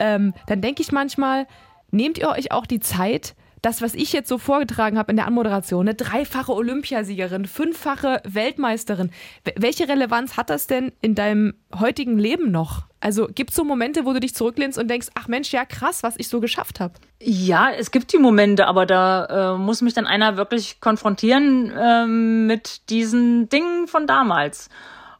Ähm, 0.00 0.34
dann 0.46 0.60
denke 0.60 0.82
ich 0.82 0.92
manchmal, 0.92 1.46
nehmt 1.90 2.18
ihr 2.18 2.28
euch 2.28 2.52
auch 2.52 2.66
die 2.66 2.80
Zeit, 2.80 3.34
das, 3.66 3.82
was 3.82 3.94
ich 3.94 4.12
jetzt 4.12 4.28
so 4.28 4.38
vorgetragen 4.38 4.96
habe 4.96 5.10
in 5.10 5.16
der 5.16 5.26
Anmoderation, 5.26 5.88
eine 5.88 5.96
dreifache 5.96 6.52
Olympiasiegerin, 6.52 7.46
fünffache 7.46 8.22
Weltmeisterin. 8.24 9.10
Welche 9.56 9.88
Relevanz 9.88 10.36
hat 10.36 10.50
das 10.50 10.68
denn 10.68 10.92
in 11.00 11.16
deinem 11.16 11.54
heutigen 11.76 12.16
Leben 12.16 12.52
noch? 12.52 12.84
Also 13.00 13.26
gibt 13.26 13.50
es 13.50 13.56
so 13.56 13.64
Momente, 13.64 14.04
wo 14.04 14.12
du 14.12 14.20
dich 14.20 14.36
zurücklehnst 14.36 14.78
und 14.78 14.88
denkst, 14.88 15.08
ach 15.14 15.26
Mensch, 15.26 15.52
ja 15.52 15.64
krass, 15.64 16.04
was 16.04 16.14
ich 16.16 16.28
so 16.28 16.40
geschafft 16.40 16.78
habe? 16.78 16.94
Ja, 17.20 17.70
es 17.70 17.90
gibt 17.90 18.12
die 18.12 18.18
Momente, 18.18 18.68
aber 18.68 18.86
da 18.86 19.54
äh, 19.54 19.58
muss 19.58 19.82
mich 19.82 19.94
dann 19.94 20.06
einer 20.06 20.36
wirklich 20.36 20.80
konfrontieren 20.80 21.72
äh, 21.72 22.06
mit 22.06 22.88
diesen 22.88 23.48
Dingen 23.48 23.88
von 23.88 24.06
damals. 24.06 24.68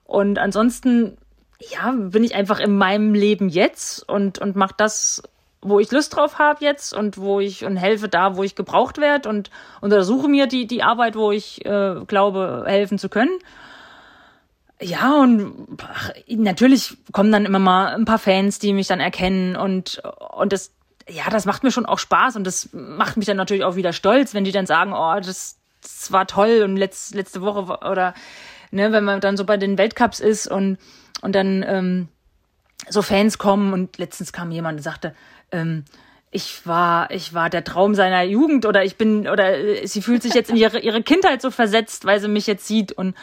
Und 0.04 0.38
ansonsten, 0.38 1.18
ja, 1.58 1.90
bin 1.90 2.22
ich 2.22 2.36
einfach 2.36 2.60
in 2.60 2.78
meinem 2.78 3.12
Leben 3.12 3.48
jetzt 3.48 4.08
und, 4.08 4.38
und 4.38 4.54
mache 4.54 4.74
das 4.76 5.24
wo 5.68 5.80
ich 5.80 5.90
Lust 5.90 6.14
drauf 6.14 6.38
habe 6.38 6.64
jetzt 6.64 6.94
und 6.94 7.18
wo 7.18 7.40
ich 7.40 7.64
und 7.64 7.76
helfe 7.76 8.08
da, 8.08 8.36
wo 8.36 8.42
ich 8.42 8.54
gebraucht 8.54 8.98
werde 8.98 9.28
und 9.28 9.50
untersuche 9.80 10.28
mir 10.28 10.46
die, 10.46 10.66
die 10.66 10.82
Arbeit, 10.82 11.16
wo 11.16 11.32
ich 11.32 11.64
äh, 11.64 11.96
glaube, 12.06 12.64
helfen 12.66 12.98
zu 12.98 13.08
können. 13.08 13.38
Ja, 14.80 15.20
und 15.20 15.78
ach, 15.82 16.10
natürlich 16.28 16.96
kommen 17.12 17.32
dann 17.32 17.46
immer 17.46 17.58
mal 17.58 17.94
ein 17.94 18.04
paar 18.04 18.18
Fans, 18.18 18.58
die 18.58 18.72
mich 18.74 18.86
dann 18.86 19.00
erkennen 19.00 19.56
und, 19.56 20.02
und 20.36 20.52
das, 20.52 20.70
ja, 21.08 21.24
das 21.30 21.46
macht 21.46 21.62
mir 21.62 21.70
schon 21.70 21.86
auch 21.86 21.98
Spaß 21.98 22.36
und 22.36 22.44
das 22.44 22.68
macht 22.72 23.16
mich 23.16 23.26
dann 23.26 23.38
natürlich 23.38 23.64
auch 23.64 23.76
wieder 23.76 23.92
stolz, 23.92 24.34
wenn 24.34 24.44
die 24.44 24.52
dann 24.52 24.66
sagen, 24.66 24.92
oh, 24.92 25.18
das, 25.20 25.58
das 25.82 26.12
war 26.12 26.26
toll 26.26 26.62
und 26.62 26.76
letzt, 26.76 27.14
letzte 27.14 27.40
Woche 27.40 27.62
oder, 27.62 28.12
ne, 28.70 28.92
wenn 28.92 29.04
man 29.04 29.20
dann 29.20 29.38
so 29.38 29.44
bei 29.44 29.56
den 29.56 29.78
Weltcups 29.78 30.20
ist 30.20 30.46
und, 30.46 30.78
und 31.22 31.34
dann, 31.34 31.64
ähm, 31.66 32.08
so 32.88 33.02
Fans 33.02 33.38
kommen 33.38 33.72
und 33.72 33.98
letztens 33.98 34.32
kam 34.32 34.50
jemand 34.50 34.78
und 34.78 34.82
sagte, 34.82 35.14
ähm, 35.52 35.84
ich 36.30 36.66
war, 36.66 37.10
ich 37.10 37.34
war 37.34 37.48
der 37.48 37.64
Traum 37.64 37.94
seiner 37.94 38.22
Jugend 38.22 38.66
oder 38.66 38.84
ich 38.84 38.96
bin, 38.96 39.28
oder 39.28 39.56
äh, 39.56 39.86
sie 39.86 40.02
fühlt 40.02 40.22
sich 40.22 40.34
jetzt 40.34 40.50
in 40.50 40.56
ihre, 40.56 40.80
ihre 40.80 41.02
Kindheit 41.02 41.40
so 41.40 41.50
versetzt, 41.50 42.04
weil 42.04 42.20
sie 42.20 42.28
mich 42.28 42.46
jetzt 42.46 42.66
sieht 42.66 42.92
und, 42.92 43.14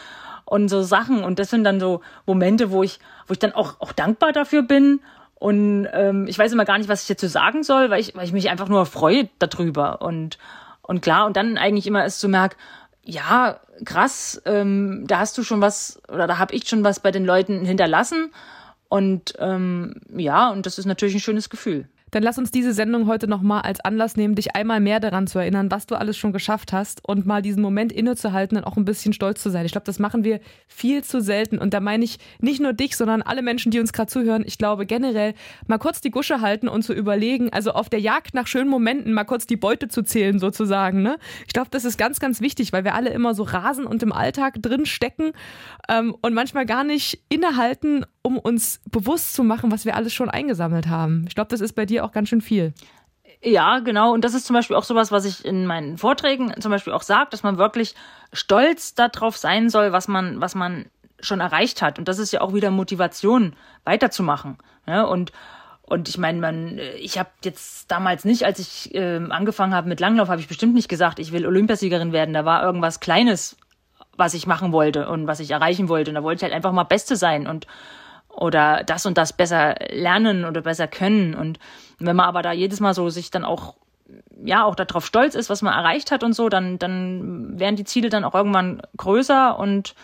und 0.45 0.69
so 0.69 0.81
Sachen. 0.81 1.23
Und 1.23 1.39
das 1.39 1.49
sind 1.49 1.63
dann 1.63 1.79
so 1.79 2.01
Momente, 2.25 2.71
wo 2.71 2.81
ich, 2.81 2.99
wo 3.27 3.33
ich 3.33 3.39
dann 3.39 3.51
auch, 3.51 3.79
auch 3.79 3.91
dankbar 3.91 4.31
dafür 4.31 4.63
bin. 4.63 4.99
Und 5.35 5.87
ähm, 5.91 6.25
ich 6.27 6.39
weiß 6.39 6.53
immer 6.53 6.65
gar 6.65 6.77
nicht, 6.77 6.89
was 6.89 7.01
ich 7.01 7.07
dazu 7.07 7.27
sagen 7.27 7.63
soll, 7.63 7.89
weil 7.89 7.99
ich, 7.99 8.15
weil 8.15 8.25
ich 8.25 8.33
mich 8.33 8.49
einfach 8.49 8.69
nur 8.69 8.85
freue 8.85 9.29
darüber. 9.39 10.01
Und, 10.01 10.37
und 10.81 11.01
klar, 11.01 11.25
und 11.25 11.37
dann 11.37 11.57
eigentlich 11.57 11.85
immer 11.85 12.03
erst 12.03 12.19
so 12.19 12.27
merk, 12.27 12.55
ja, 13.03 13.59
krass, 13.83 14.41
ähm, 14.45 15.03
da 15.05 15.19
hast 15.19 15.37
du 15.37 15.43
schon 15.43 15.61
was, 15.61 16.01
oder 16.07 16.25
da 16.25 16.37
habe 16.37 16.55
ich 16.55 16.67
schon 16.67 16.83
was 16.83 17.01
bei 17.01 17.11
den 17.11 17.25
Leuten 17.25 17.65
hinterlassen. 17.65 18.31
Und 18.87 19.33
ähm, 19.39 19.95
ja, 20.15 20.49
und 20.49 20.65
das 20.65 20.77
ist 20.77 20.85
natürlich 20.85 21.15
ein 21.15 21.19
schönes 21.19 21.49
Gefühl. 21.49 21.89
Dann 22.13 22.21
lass 22.21 22.37
uns 22.37 22.51
diese 22.51 22.73
Sendung 22.73 23.07
heute 23.07 23.27
nochmal 23.27 23.61
als 23.61 23.79
Anlass 23.79 24.15
nehmen, 24.15 24.35
dich 24.35 24.55
einmal 24.55 24.79
mehr 24.79 24.99
daran 24.99 25.25
zu 25.25 25.39
erinnern, 25.39 25.71
was 25.71 25.87
du 25.87 25.95
alles 25.95 26.15
schon 26.15 26.31
geschafft 26.31 26.71
hast 26.71 27.01
und 27.03 27.25
mal 27.25 27.41
diesen 27.41 27.63
Moment 27.63 27.91
innezuhalten 27.91 28.55
und 28.55 28.65
auch 28.65 28.77
ein 28.77 28.85
bisschen 28.85 29.13
stolz 29.13 29.41
zu 29.41 29.49
sein. 29.49 29.65
Ich 29.65 29.71
glaube, 29.71 29.85
das 29.85 29.97
machen 29.97 30.23
wir 30.23 30.39
viel 30.67 31.03
zu 31.03 31.21
selten. 31.21 31.57
Und 31.57 31.73
da 31.73 31.79
meine 31.79 32.05
ich 32.05 32.19
nicht 32.39 32.61
nur 32.61 32.73
dich, 32.73 32.97
sondern 32.97 33.23
alle 33.23 33.41
Menschen, 33.41 33.71
die 33.71 33.79
uns 33.79 33.93
gerade 33.93 34.11
zuhören. 34.11 34.43
Ich 34.45 34.59
glaube 34.59 34.85
generell 34.85 35.33
mal 35.65 35.79
kurz 35.79 36.01
die 36.01 36.11
Gusche 36.11 36.39
halten 36.39 36.67
und 36.67 36.83
zu 36.83 36.93
überlegen, 36.93 37.51
also 37.51 37.71
auf 37.71 37.89
der 37.89 37.99
Jagd 37.99 38.35
nach 38.35 38.45
schönen 38.45 38.69
Momenten 38.69 39.11
mal 39.13 39.23
kurz 39.23 39.47
die 39.47 39.57
Beute 39.57 39.87
zu 39.87 40.03
zählen 40.03 40.37
sozusagen. 40.37 41.01
Ne? 41.01 41.17
Ich 41.47 41.53
glaube, 41.53 41.69
das 41.71 41.83
ist 41.83 41.97
ganz, 41.97 42.19
ganz 42.19 42.41
wichtig, 42.41 42.73
weil 42.73 42.83
wir 42.83 42.93
alle 42.93 43.09
immer 43.09 43.33
so 43.33 43.41
rasen 43.41 43.87
und 43.87 44.03
im 44.03 44.11
Alltag 44.11 44.61
drin 44.61 44.85
stecken 44.85 45.31
ähm, 45.89 46.15
und 46.21 46.35
manchmal 46.35 46.67
gar 46.67 46.83
nicht 46.83 47.23
innehalten, 47.29 48.05
um 48.23 48.39
uns 48.39 48.81
bewusst 48.89 49.35
zu 49.35 49.43
machen, 49.43 49.71
was 49.71 49.85
wir 49.85 49.95
alles 49.95 50.13
schon 50.13 50.29
eingesammelt 50.29 50.87
haben. 50.87 51.25
Ich 51.27 51.35
glaube, 51.35 51.49
das 51.49 51.61
ist 51.61 51.73
bei 51.73 51.85
dir 51.85 52.03
auch 52.03 52.11
ganz 52.11 52.29
schön 52.29 52.41
viel. 52.41 52.73
Ja, 53.43 53.79
genau. 53.79 54.13
Und 54.13 54.23
das 54.23 54.33
ist 54.33 54.45
zum 54.45 54.53
Beispiel 54.53 54.77
auch 54.77 54.85
sowas, 54.85 55.11
was 55.11 55.25
ich 55.25 55.43
in 55.43 55.65
meinen 55.65 55.97
Vorträgen 55.97 56.53
zum 56.61 56.71
Beispiel 56.71 56.93
auch 56.93 57.03
sage, 57.03 57.29
dass 57.29 57.43
man 57.43 57.57
wirklich 57.57 57.93
stolz 58.31 58.95
darauf 58.95 59.35
sein 59.35 59.69
soll, 59.69 59.91
was 59.91 60.07
man, 60.07 60.39
was 60.39 60.55
man 60.55 60.85
schon 61.19 61.41
erreicht 61.41 61.81
hat. 61.81 61.99
Und 61.99 62.07
das 62.07 62.19
ist 62.19 62.31
ja 62.31 62.41
auch 62.41 62.53
wieder 62.53 62.71
Motivation, 62.71 63.53
weiterzumachen. 63.83 64.57
Ja, 64.87 65.03
ne? 65.03 65.07
und 65.07 65.31
und 65.85 66.07
ich 66.07 66.17
meine, 66.17 66.39
man, 66.39 66.79
ich 66.97 67.19
habe 67.19 67.29
jetzt 67.43 67.91
damals 67.91 68.23
nicht, 68.23 68.45
als 68.45 68.57
ich 68.57 68.95
äh, 68.95 69.19
angefangen 69.29 69.75
habe 69.75 69.89
mit 69.89 69.99
Langlauf, 69.99 70.29
habe 70.29 70.39
ich 70.39 70.47
bestimmt 70.47 70.73
nicht 70.73 70.87
gesagt, 70.87 71.19
ich 71.19 71.33
will 71.33 71.45
Olympiasiegerin 71.45 72.13
werden. 72.13 72.33
Da 72.33 72.45
war 72.45 72.63
irgendwas 72.63 73.01
Kleines, 73.01 73.57
was 74.15 74.33
ich 74.33 74.47
machen 74.47 74.71
wollte 74.71 75.09
und 75.09 75.27
was 75.27 75.41
ich 75.41 75.51
erreichen 75.51 75.89
wollte. 75.89 76.11
Und 76.11 76.15
da 76.15 76.23
wollte 76.23 76.37
ich 76.37 76.43
halt 76.43 76.53
einfach 76.53 76.71
mal 76.71 76.85
Beste 76.85 77.17
sein 77.17 77.47
und 77.47 77.67
oder 78.33 78.83
das 78.83 79.05
und 79.05 79.17
das 79.17 79.33
besser 79.33 79.75
lernen 79.89 80.45
oder 80.45 80.61
besser 80.61 80.87
können. 80.87 81.35
Und 81.35 81.59
wenn 81.99 82.15
man 82.15 82.25
aber 82.25 82.41
da 82.41 82.51
jedes 82.51 82.79
Mal 82.79 82.93
so 82.93 83.09
sich 83.09 83.31
dann 83.31 83.45
auch 83.45 83.75
ja 84.43 84.63
auch 84.63 84.75
darauf 84.75 85.05
stolz 85.05 85.35
ist, 85.35 85.49
was 85.49 85.61
man 85.61 85.73
erreicht 85.73 86.11
hat 86.11 86.23
und 86.23 86.33
so, 86.33 86.49
dann, 86.49 86.77
dann 86.77 87.59
werden 87.59 87.75
die 87.75 87.85
Ziele 87.85 88.09
dann 88.09 88.23
auch 88.23 88.35
irgendwann 88.35 88.81
größer 88.97 89.57
und 89.57 89.95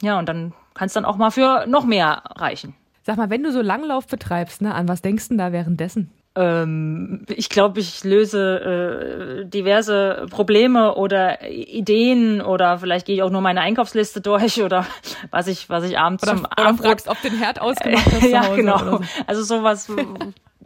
ja, 0.00 0.18
und 0.18 0.28
dann 0.28 0.52
kann 0.74 0.86
es 0.86 0.92
dann 0.92 1.04
auch 1.04 1.16
mal 1.16 1.30
für 1.30 1.66
noch 1.66 1.84
mehr 1.84 2.22
reichen. 2.36 2.74
Sag 3.02 3.16
mal, 3.16 3.30
wenn 3.30 3.42
du 3.42 3.50
so 3.50 3.62
Langlauf 3.62 4.06
betreibst, 4.06 4.62
ne, 4.62 4.74
an 4.74 4.86
was 4.86 5.02
denkst 5.02 5.28
du 5.30 5.36
da 5.36 5.50
währenddessen? 5.50 6.12
Ähm, 6.38 7.24
ich 7.28 7.48
glaube, 7.48 7.80
ich 7.80 8.04
löse 8.04 9.40
äh, 9.42 9.44
diverse 9.44 10.26
Probleme 10.30 10.94
oder 10.94 11.50
Ideen 11.50 12.40
oder 12.40 12.78
vielleicht 12.78 13.06
gehe 13.06 13.16
ich 13.16 13.22
auch 13.24 13.30
nur 13.30 13.40
meine 13.40 13.60
Einkaufsliste 13.60 14.20
durch 14.20 14.62
oder 14.62 14.86
was 15.32 15.48
ich, 15.48 15.68
was 15.68 15.82
ich 15.82 15.98
abends 15.98 16.22
oder, 16.22 16.36
zum 16.36 16.44
oder 16.44 16.58
Abendbrot 16.58 16.86
fragst, 16.86 17.08
ob 17.08 17.20
den 17.22 17.36
Herd 17.36 17.60
ausgemacht 17.60 18.06
hast 18.06 18.20
zu 18.20 18.30
ja, 18.30 18.46
Hause 18.46 18.56
genau. 18.56 18.78
so. 18.78 19.00
Also 19.26 19.42
sowas, 19.42 19.90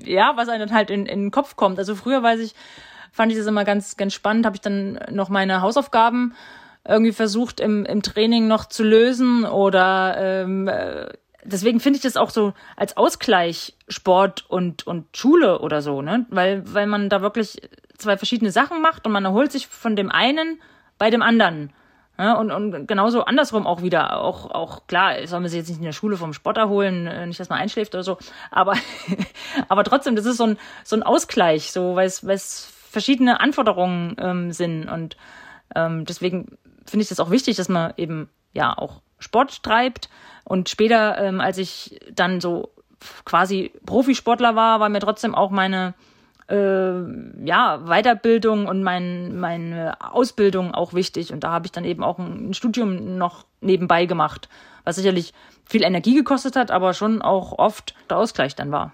ja, 0.05 0.33
was 0.37 0.51
einem 0.51 0.69
dann 0.69 0.77
halt 0.77 0.91
in, 0.91 1.07
in 1.07 1.21
den 1.23 1.31
Kopf 1.31 1.57
kommt. 1.57 1.79
Also 1.79 1.95
früher 1.95 2.23
weiß 2.23 2.41
ich, 2.41 2.55
fand 3.11 3.33
ich 3.33 3.39
das 3.39 3.47
immer 3.47 3.65
ganz, 3.65 3.97
ganz 3.97 4.13
spannend, 4.13 4.45
habe 4.45 4.57
ich 4.57 4.61
dann 4.61 4.99
noch 5.11 5.31
meine 5.31 5.63
Hausaufgaben 5.63 6.35
irgendwie 6.87 7.13
versucht 7.13 7.61
im, 7.61 7.87
im 7.87 8.03
Training 8.03 8.47
noch 8.47 8.67
zu 8.67 8.83
lösen 8.83 9.45
oder 9.45 10.17
ähm, 10.19 10.69
äh, 10.69 11.07
deswegen 11.45 11.81
finde 11.81 11.99
ich 11.99 12.03
das 12.03 12.17
auch 12.17 12.31
so 12.31 12.55
als 12.77 12.97
Ausgleich 12.97 13.75
Sport 13.89 14.45
und, 14.49 14.87
und 14.87 15.17
Schule 15.17 15.61
oder 15.61 15.83
so, 15.83 16.03
ne? 16.03 16.27
Weil, 16.31 16.63
weil 16.73 16.87
man 16.87 17.09
da 17.09 17.23
wirklich 17.23 17.61
zwei 17.97 18.17
verschiedene 18.17 18.51
Sachen 18.51 18.83
macht 18.83 19.07
und 19.07 19.13
man 19.13 19.25
erholt 19.25 19.53
sich 19.53 19.67
von 19.67 19.97
dem 19.97 20.11
einen 20.11 20.61
bei 20.99 21.11
dem 21.11 21.23
anderen. 21.23 21.73
Ja, 22.19 22.35
und, 22.35 22.51
und 22.51 22.87
genauso 22.87 23.25
andersrum 23.25 23.67
auch 23.67 23.83
wieder. 23.83 24.21
Auch, 24.21 24.51
auch 24.51 24.87
klar, 24.87 25.27
soll 25.27 25.41
man 25.41 25.49
sich 25.49 25.59
jetzt 25.59 25.69
nicht 25.69 25.79
in 25.79 25.85
der 25.85 25.93
Schule 25.93 26.17
vom 26.17 26.35
Sport 26.35 26.59
erholen, 26.59 27.07
äh, 27.07 27.27
nicht, 27.27 27.41
dass 27.41 27.49
man 27.49 27.59
einschläft 27.59 27.95
oder 27.95 28.05
so. 28.05 28.19
Aber, 28.51 28.75
aber 29.69 29.83
trotzdem, 29.83 30.15
das 30.15 30.27
ist 30.27 30.37
so 30.37 30.45
ein, 30.45 30.59
so 30.85 30.95
ein 30.95 31.03
Ausgleich, 31.03 31.73
so, 31.73 31.97
weil 31.97 32.07
es, 32.07 32.27
weil 32.27 32.37
es 32.37 32.71
verschiedene 32.91 33.41
Anforderungen 33.41 34.17
ähm, 34.19 34.53
sind. 34.53 34.89
Und 34.89 35.17
ähm, 35.75 36.05
deswegen 36.05 36.59
finde 36.87 37.03
ich 37.03 37.09
das 37.09 37.19
auch 37.19 37.31
wichtig, 37.31 37.57
dass 37.57 37.69
man 37.69 37.95
eben 37.97 38.29
ja 38.53 38.77
auch 38.77 39.01
Sport 39.23 39.63
treibt. 39.63 40.09
Und 40.45 40.69
später, 40.69 41.19
ähm, 41.19 41.41
als 41.41 41.59
ich 41.59 42.01
dann 42.15 42.41
so 42.41 42.71
quasi 43.25 43.73
Profisportler 43.87 44.55
war, 44.55 44.81
war 44.81 44.89
mir 44.89 45.01
trotzdem 45.01 45.35
auch 45.35 45.51
meine 45.51 45.95
äh, 46.49 47.45
ja, 47.45 47.79
Weiterbildung 47.87 48.67
und 48.67 48.83
mein, 48.83 49.39
meine 49.39 49.95
Ausbildung 50.01 50.75
auch 50.75 50.95
wichtig. 50.95 51.33
Und 51.33 51.45
da 51.45 51.51
habe 51.51 51.67
ich 51.67 51.73
dann 51.73 51.85
eben 51.85 52.03
auch 52.03 52.19
ein 52.19 52.55
Studium 52.55 53.17
noch 53.19 53.45
nebenbei 53.61 54.07
gemacht, 54.07 54.49
was 54.85 54.97
sicherlich 54.97 55.33
viel 55.65 55.83
Energie 55.83 56.15
gekostet 56.15 56.57
hat, 56.57 56.71
aber 56.71 56.95
schon 56.95 57.23
auch 57.23 57.59
oft 57.59 57.95
der 58.11 58.19
Ausgleich 58.19 58.55
dann 58.55 58.73
war. 58.73 58.93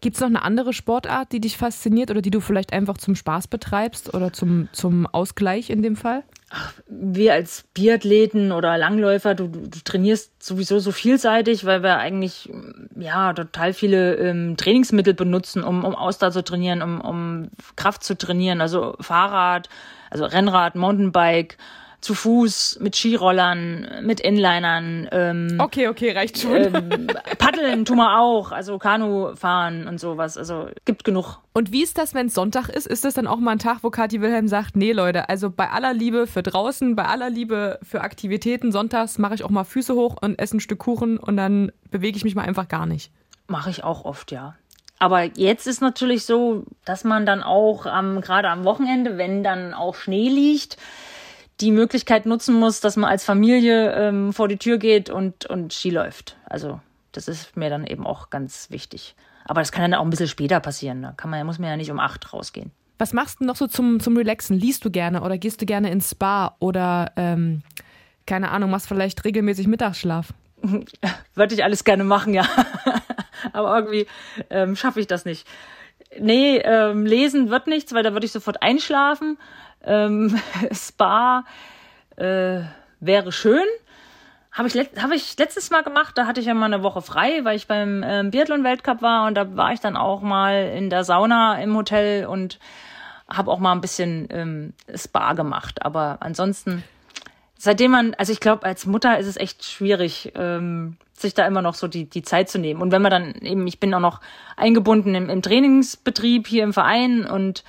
Gibt 0.00 0.16
es 0.16 0.20
noch 0.20 0.28
eine 0.28 0.42
andere 0.42 0.72
Sportart, 0.72 1.30
die 1.30 1.40
dich 1.40 1.56
fasziniert 1.56 2.10
oder 2.10 2.22
die 2.22 2.30
du 2.30 2.40
vielleicht 2.40 2.72
einfach 2.72 2.98
zum 2.98 3.14
Spaß 3.14 3.46
betreibst 3.46 4.12
oder 4.12 4.32
zum, 4.32 4.68
zum 4.72 5.06
Ausgleich 5.06 5.70
in 5.70 5.82
dem 5.82 5.94
Fall? 5.94 6.24
Ach, 6.54 6.74
wir 6.86 7.32
als 7.32 7.64
Biathleten 7.72 8.52
oder 8.52 8.76
Langläufer, 8.76 9.34
du, 9.34 9.48
du 9.48 9.78
trainierst 9.84 10.42
sowieso 10.42 10.80
so 10.80 10.92
vielseitig, 10.92 11.64
weil 11.64 11.82
wir 11.82 11.96
eigentlich 11.96 12.50
ja 12.94 13.32
total 13.32 13.72
viele 13.72 14.16
ähm, 14.16 14.58
Trainingsmittel 14.58 15.14
benutzen, 15.14 15.64
um, 15.64 15.82
um 15.82 15.94
Ausdauer 15.94 16.30
zu 16.30 16.44
trainieren, 16.44 16.82
um, 16.82 17.00
um 17.00 17.48
Kraft 17.76 18.04
zu 18.04 18.18
trainieren. 18.18 18.60
Also 18.60 18.96
Fahrrad, 19.00 19.70
also 20.10 20.26
Rennrad, 20.26 20.74
Mountainbike, 20.74 21.56
zu 22.02 22.14
Fuß, 22.14 22.80
mit 22.80 22.96
Skirollern, 22.96 23.86
mit 24.02 24.20
Inlinern. 24.20 25.08
Ähm, 25.12 25.56
okay, 25.58 25.86
okay, 25.86 26.10
reicht 26.10 26.38
schon. 26.38 26.74
Ähm, 26.74 27.06
paddeln 27.38 27.84
tun 27.84 27.96
wir 27.96 28.18
auch, 28.18 28.50
also 28.50 28.76
Kanu 28.78 29.36
fahren 29.36 29.86
und 29.86 30.00
sowas. 30.00 30.36
Also 30.36 30.66
gibt 30.84 31.04
genug. 31.04 31.38
Und 31.52 31.70
wie 31.70 31.82
ist 31.82 31.96
das, 31.96 32.12
wenn 32.12 32.26
es 32.26 32.34
Sonntag 32.34 32.68
ist? 32.68 32.88
Ist 32.88 33.04
das 33.04 33.14
dann 33.14 33.28
auch 33.28 33.38
mal 33.38 33.52
ein 33.52 33.60
Tag, 33.60 33.78
wo 33.82 33.90
Kathi 33.90 34.20
Wilhelm 34.20 34.48
sagt, 34.48 34.74
nee 34.74 34.92
Leute, 34.92 35.28
also 35.28 35.48
bei 35.48 35.70
aller 35.70 35.94
Liebe 35.94 36.26
für 36.26 36.42
draußen, 36.42 36.96
bei 36.96 37.04
aller 37.04 37.30
Liebe 37.30 37.78
für 37.82 38.00
Aktivitäten, 38.00 38.72
sonntags 38.72 39.18
mache 39.18 39.34
ich 39.34 39.44
auch 39.44 39.50
mal 39.50 39.64
Füße 39.64 39.94
hoch 39.94 40.16
und 40.20 40.38
esse 40.40 40.56
ein 40.56 40.60
Stück 40.60 40.80
Kuchen 40.80 41.18
und 41.18 41.36
dann 41.36 41.70
bewege 41.90 42.16
ich 42.16 42.24
mich 42.24 42.34
mal 42.34 42.42
einfach 42.42 42.66
gar 42.66 42.86
nicht. 42.86 43.12
Mache 43.46 43.70
ich 43.70 43.84
auch 43.84 44.04
oft, 44.04 44.32
ja. 44.32 44.56
Aber 44.98 45.24
jetzt 45.24 45.66
ist 45.66 45.80
natürlich 45.80 46.24
so, 46.24 46.64
dass 46.84 47.04
man 47.04 47.26
dann 47.26 47.42
auch 47.42 47.86
ähm, 47.86 48.20
gerade 48.20 48.48
am 48.48 48.64
Wochenende, 48.64 49.18
wenn 49.18 49.44
dann 49.44 49.74
auch 49.74 49.94
Schnee 49.94 50.28
liegt, 50.28 50.76
die 51.60 51.70
Möglichkeit 51.70 52.26
nutzen 52.26 52.54
muss, 52.54 52.80
dass 52.80 52.96
man 52.96 53.10
als 53.10 53.24
Familie 53.24 53.92
ähm, 53.92 54.32
vor 54.32 54.48
die 54.48 54.56
Tür 54.56 54.78
geht 54.78 55.10
und, 55.10 55.46
und 55.46 55.72
Ski 55.72 55.90
läuft. 55.90 56.36
Also 56.44 56.80
das 57.12 57.28
ist 57.28 57.56
mir 57.56 57.70
dann 57.70 57.86
eben 57.86 58.06
auch 58.06 58.30
ganz 58.30 58.70
wichtig. 58.70 59.14
Aber 59.44 59.60
das 59.60 59.72
kann 59.72 59.82
dann 59.90 59.98
auch 59.98 60.04
ein 60.04 60.10
bisschen 60.10 60.28
später 60.28 60.60
passieren. 60.60 61.02
Da 61.02 61.12
kann 61.12 61.30
man, 61.30 61.44
muss 61.46 61.58
man 61.58 61.68
ja 61.68 61.76
nicht 61.76 61.90
um 61.90 62.00
acht 62.00 62.32
rausgehen. 62.32 62.70
Was 62.98 63.12
machst 63.12 63.40
du 63.40 63.44
noch 63.44 63.56
so 63.56 63.66
zum, 63.66 64.00
zum 64.00 64.16
Relaxen? 64.16 64.58
Liest 64.58 64.84
du 64.84 64.90
gerne 64.90 65.22
oder 65.22 65.38
gehst 65.38 65.60
du 65.60 65.66
gerne 65.66 65.90
ins 65.90 66.10
Spa 66.10 66.56
oder 66.58 67.12
ähm, 67.16 67.62
keine 68.26 68.50
Ahnung, 68.50 68.70
machst 68.70 68.86
vielleicht 68.86 69.24
regelmäßig 69.24 69.66
Mittagsschlaf? 69.66 70.32
Würde 71.34 71.54
ich 71.54 71.64
alles 71.64 71.84
gerne 71.84 72.04
machen, 72.04 72.34
ja. 72.34 72.46
Aber 73.52 73.76
irgendwie 73.76 74.06
ähm, 74.50 74.76
schaffe 74.76 75.00
ich 75.00 75.08
das 75.08 75.24
nicht. 75.24 75.46
Nee, 76.18 76.58
ähm, 76.58 77.06
lesen 77.06 77.50
wird 77.50 77.66
nichts, 77.66 77.94
weil 77.94 78.02
da 78.02 78.12
würde 78.12 78.26
ich 78.26 78.32
sofort 78.32 78.62
einschlafen. 78.62 79.38
Ähm, 79.84 80.38
Spa 80.72 81.44
äh, 82.16 82.60
wäre 83.00 83.32
schön. 83.32 83.64
Habe 84.52 84.68
ich, 84.68 84.74
hab 84.76 85.10
ich 85.12 85.38
letztes 85.38 85.70
Mal 85.70 85.82
gemacht, 85.82 86.18
da 86.18 86.26
hatte 86.26 86.40
ich 86.40 86.46
ja 86.46 86.52
mal 86.52 86.66
eine 86.66 86.82
Woche 86.82 87.00
frei, 87.00 87.40
weil 87.42 87.56
ich 87.56 87.66
beim 87.66 88.04
ähm, 88.06 88.30
Biathlon-Weltcup 88.30 89.00
war 89.00 89.26
und 89.26 89.34
da 89.34 89.56
war 89.56 89.72
ich 89.72 89.80
dann 89.80 89.96
auch 89.96 90.20
mal 90.20 90.72
in 90.76 90.90
der 90.90 91.04
Sauna 91.04 91.58
im 91.62 91.74
Hotel 91.74 92.26
und 92.26 92.58
habe 93.30 93.50
auch 93.50 93.58
mal 93.58 93.72
ein 93.72 93.80
bisschen 93.80 94.28
ähm, 94.30 94.74
Spa 94.94 95.32
gemacht. 95.32 95.82
Aber 95.82 96.18
ansonsten, 96.20 96.84
seitdem 97.62 97.92
man, 97.92 98.14
also 98.14 98.32
ich 98.32 98.40
glaube, 98.40 98.66
als 98.66 98.86
Mutter 98.86 99.20
ist 99.20 99.28
es 99.28 99.36
echt 99.36 99.64
schwierig, 99.64 100.32
ähm, 100.34 100.96
sich 101.12 101.32
da 101.32 101.46
immer 101.46 101.62
noch 101.62 101.74
so 101.74 101.86
die, 101.86 102.06
die 102.06 102.22
Zeit 102.22 102.48
zu 102.48 102.58
nehmen. 102.58 102.82
Und 102.82 102.90
wenn 102.90 103.02
man 103.02 103.12
dann 103.12 103.34
eben, 103.36 103.68
ich 103.68 103.78
bin 103.78 103.94
auch 103.94 104.00
noch 104.00 104.20
eingebunden 104.56 105.14
im, 105.14 105.30
im 105.30 105.42
Trainingsbetrieb 105.42 106.48
hier 106.48 106.64
im 106.64 106.72
Verein 106.72 107.24
und 107.24 107.62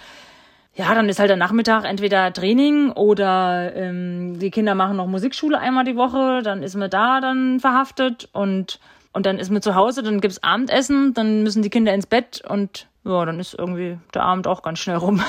ja, 0.74 0.96
dann 0.96 1.10
ist 1.10 1.20
halt 1.20 1.30
der 1.30 1.38
Nachmittag 1.38 1.86
entweder 1.86 2.34
Training 2.34 2.90
oder 2.90 3.76
ähm, 3.76 4.40
die 4.40 4.50
Kinder 4.50 4.74
machen 4.74 4.98
noch 4.98 5.06
Musikschule 5.06 5.60
einmal 5.60 5.84
die 5.84 5.96
Woche, 5.96 6.42
dann 6.42 6.64
ist 6.64 6.74
man 6.74 6.90
da 6.90 7.22
dann 7.22 7.60
verhaftet 7.60 8.30
und, 8.32 8.80
und 9.12 9.28
dann 9.28 9.38
ist 9.38 9.52
man 9.52 9.62
zu 9.62 9.76
Hause, 9.76 10.02
dann 10.02 10.22
gibt's 10.22 10.42
Abendessen, 10.42 11.14
dann 11.14 11.44
müssen 11.44 11.62
die 11.62 11.70
Kinder 11.70 11.94
ins 11.94 12.08
Bett 12.08 12.42
und 12.48 12.88
ja, 13.04 13.24
dann 13.26 13.40
ist 13.40 13.54
irgendwie 13.54 14.00
der 14.16 14.24
Abend 14.24 14.48
auch 14.48 14.64
ganz 14.64 14.80
schnell 14.80 14.98
rum. 14.98 15.22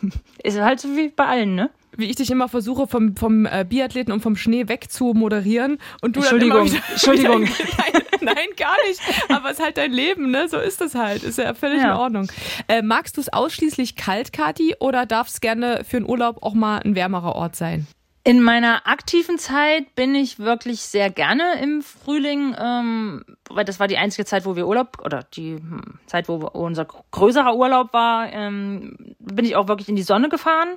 ist 0.42 0.58
halt 0.58 0.80
so 0.80 0.96
wie 0.96 1.08
bei 1.08 1.26
allen, 1.26 1.54
ne? 1.54 1.68
Wie 1.96 2.06
ich 2.06 2.16
dich 2.16 2.30
immer 2.30 2.48
versuche, 2.48 2.86
vom, 2.86 3.16
vom 3.16 3.46
äh, 3.46 3.64
Biathleten 3.68 4.12
und 4.12 4.20
vom 4.20 4.36
Schnee 4.36 4.68
weg 4.68 4.90
zu 4.90 5.14
moderieren. 5.14 5.78
Und 6.00 6.16
du 6.16 6.20
Entschuldigung, 6.20 6.58
dann 6.58 6.66
immer 6.66 6.76
wieder, 6.76 6.84
Entschuldigung. 6.92 7.42
Nein, 7.78 8.02
nein, 8.20 8.46
gar 8.56 8.76
nicht. 8.88 9.00
Aber 9.28 9.50
es 9.50 9.58
ist 9.58 9.64
halt 9.64 9.76
dein 9.76 9.92
Leben, 9.92 10.30
ne? 10.30 10.48
So 10.48 10.58
ist 10.58 10.80
es 10.80 10.94
halt. 10.94 11.22
Ist 11.22 11.38
ja 11.38 11.54
völlig 11.54 11.82
Ja. 11.82 11.92
in 11.92 11.98
Ordnung. 11.98 12.28
Äh, 12.68 12.82
magst 12.82 13.16
du 13.16 13.20
es 13.20 13.32
ausschließlich 13.32 13.96
kalt, 13.96 14.32
Kathi, 14.32 14.74
oder 14.80 15.06
darf 15.06 15.28
es 15.28 15.40
gerne 15.40 15.82
für 15.88 15.98
einen 15.98 16.08
Urlaub 16.08 16.42
auch 16.42 16.54
mal 16.54 16.78
ein 16.78 16.94
wärmerer 16.94 17.36
Ort 17.36 17.56
sein? 17.56 17.86
In 18.26 18.42
meiner 18.42 18.88
aktiven 18.88 19.38
Zeit 19.38 19.94
bin 19.94 20.16
ich 20.16 20.40
wirklich 20.40 20.80
sehr 20.80 21.10
gerne 21.10 21.60
im 21.62 21.80
Frühling, 21.80 22.56
ähm, 22.58 23.24
weil 23.48 23.64
das 23.64 23.78
war 23.78 23.86
die 23.86 23.98
einzige 23.98 24.24
Zeit, 24.24 24.44
wo 24.44 24.56
wir 24.56 24.66
Urlaub 24.66 24.98
oder 25.04 25.22
die 25.22 25.54
hm, 25.54 26.00
Zeit, 26.06 26.28
wo 26.28 26.34
unser 26.48 26.86
größerer 26.86 27.54
Urlaub 27.54 27.92
war, 27.92 28.32
ähm, 28.32 28.96
bin 29.20 29.44
ich 29.44 29.54
auch 29.54 29.68
wirklich 29.68 29.88
in 29.88 29.94
die 29.94 30.02
Sonne 30.02 30.28
gefahren. 30.28 30.70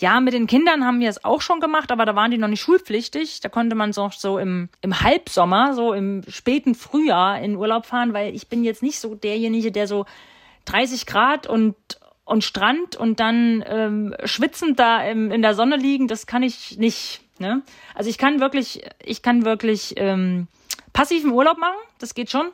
Ja, 0.00 0.18
mit 0.20 0.32
den 0.32 0.46
Kindern 0.46 0.86
haben 0.86 0.98
wir 0.98 1.10
es 1.10 1.24
auch 1.24 1.42
schon 1.42 1.60
gemacht, 1.60 1.92
aber 1.92 2.06
da 2.06 2.16
waren 2.16 2.30
die 2.30 2.38
noch 2.38 2.48
nicht 2.48 2.62
schulpflichtig. 2.62 3.40
Da 3.40 3.50
konnte 3.50 3.76
man 3.76 3.92
so, 3.92 4.10
so 4.16 4.38
im, 4.38 4.70
im 4.80 5.02
Halbsommer, 5.02 5.74
so 5.74 5.92
im 5.92 6.22
späten 6.26 6.74
Frühjahr 6.74 7.40
in 7.40 7.54
Urlaub 7.54 7.84
fahren, 7.84 8.14
weil 8.14 8.34
ich 8.34 8.48
bin 8.48 8.64
jetzt 8.64 8.82
nicht 8.82 8.98
so 8.98 9.14
derjenige, 9.14 9.70
der 9.70 9.86
so 9.86 10.06
30 10.64 11.06
Grad 11.06 11.46
und 11.46 11.76
und 12.30 12.44
Strand 12.44 12.94
und 12.94 13.18
dann 13.18 13.64
ähm, 13.66 14.14
schwitzend 14.22 14.78
da 14.78 15.02
im, 15.02 15.32
in 15.32 15.42
der 15.42 15.54
Sonne 15.54 15.76
liegen, 15.76 16.06
das 16.06 16.28
kann 16.28 16.44
ich 16.44 16.78
nicht. 16.78 17.22
Ne? 17.40 17.62
Also 17.92 18.08
ich 18.08 18.18
kann 18.18 18.38
wirklich, 18.38 18.82
ich 19.04 19.20
kann 19.20 19.44
wirklich 19.44 19.94
ähm, 19.96 20.46
passiven 20.92 21.32
Urlaub 21.32 21.58
machen, 21.58 21.74
das 21.98 22.14
geht 22.14 22.30
schon, 22.30 22.48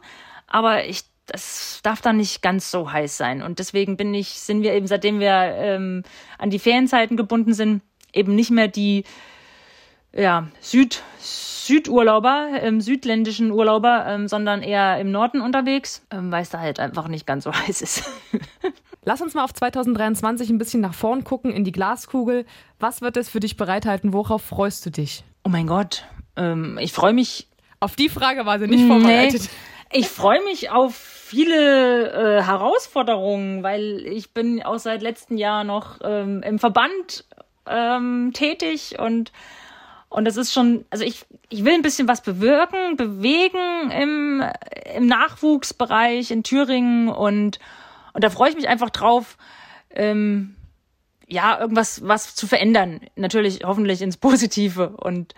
aber 0.46 0.86
ich, 0.86 1.02
das 1.26 1.80
darf 1.82 2.00
dann 2.00 2.16
nicht 2.16 2.40
ganz 2.42 2.70
so 2.70 2.90
heiß 2.90 3.16
sein. 3.16 3.42
Und 3.42 3.58
deswegen 3.58 3.96
bin 3.96 4.14
ich, 4.14 4.28
sind 4.28 4.62
wir 4.62 4.72
eben, 4.74 4.86
seitdem 4.86 5.20
wir 5.20 5.32
ähm, 5.32 6.02
an 6.38 6.50
die 6.50 6.58
Ferienzeiten 6.58 7.16
gebunden 7.16 7.52
sind, 7.52 7.82
eben 8.12 8.34
nicht 8.34 8.50
mehr 8.50 8.68
die 8.68 9.04
ja, 10.12 10.48
Süd, 10.60 11.02
Südurlauber, 11.18 12.48
ähm, 12.60 12.80
südländischen 12.80 13.50
Urlauber, 13.50 14.06
ähm, 14.08 14.28
sondern 14.28 14.62
eher 14.62 14.98
im 14.98 15.10
Norden 15.10 15.40
unterwegs, 15.40 16.06
ähm, 16.10 16.30
weil 16.32 16.42
es 16.42 16.50
da 16.50 16.60
halt 16.60 16.80
einfach 16.80 17.08
nicht 17.08 17.26
ganz 17.26 17.44
so 17.44 17.52
heiß 17.66 17.82
ist. 17.82 18.04
Lass 19.04 19.20
uns 19.20 19.34
mal 19.34 19.44
auf 19.44 19.52
2023 19.52 20.50
ein 20.50 20.58
bisschen 20.58 20.80
nach 20.80 20.94
vorn 20.94 21.22
gucken, 21.22 21.52
in 21.52 21.64
die 21.64 21.72
Glaskugel. 21.72 22.44
Was 22.80 23.02
wird 23.02 23.16
es 23.16 23.28
für 23.28 23.40
dich 23.40 23.56
bereithalten? 23.56 24.12
Worauf 24.12 24.42
freust 24.42 24.84
du 24.86 24.90
dich? 24.90 25.22
Oh 25.44 25.48
mein 25.48 25.66
Gott, 25.66 26.06
ähm, 26.36 26.78
ich 26.80 26.92
freue 26.92 27.12
mich. 27.12 27.48
Auf 27.78 27.94
die 27.94 28.08
Frage 28.08 28.46
war 28.46 28.58
sie 28.58 28.66
nicht 28.66 28.86
vorbereitet. 28.86 29.42
Nee, 29.42 29.98
ich 30.00 30.08
freue 30.08 30.42
mich 30.44 30.70
auf 30.70 31.15
viele 31.26 32.38
äh, 32.38 32.42
Herausforderungen, 32.42 33.62
weil 33.62 34.06
ich 34.06 34.32
bin 34.32 34.62
auch 34.62 34.78
seit 34.78 35.02
letztem 35.02 35.36
Jahr 35.36 35.64
noch 35.64 35.98
ähm, 36.02 36.42
im 36.42 36.58
Verband 36.58 37.24
ähm, 37.66 38.30
tätig 38.32 38.98
und 38.98 39.32
und 40.08 40.24
das 40.24 40.36
ist 40.36 40.52
schon, 40.52 40.86
also 40.88 41.04
ich, 41.04 41.26
ich 41.48 41.64
will 41.64 41.74
ein 41.74 41.82
bisschen 41.82 42.06
was 42.06 42.22
bewirken, 42.22 42.96
bewegen 42.96 43.90
im, 43.90 44.42
im 44.94 45.06
Nachwuchsbereich 45.06 46.30
in 46.30 46.44
Thüringen 46.44 47.08
und, 47.08 47.58
und 48.12 48.24
da 48.24 48.30
freue 48.30 48.50
ich 48.50 48.56
mich 48.56 48.68
einfach 48.68 48.90
drauf, 48.90 49.36
ähm, 49.90 50.54
ja, 51.26 51.58
irgendwas 51.58 52.06
was 52.06 52.36
zu 52.36 52.46
verändern. 52.46 53.00
Natürlich 53.16 53.60
hoffentlich 53.64 54.00
ins 54.00 54.16
Positive. 54.16 54.90
Und 54.96 55.34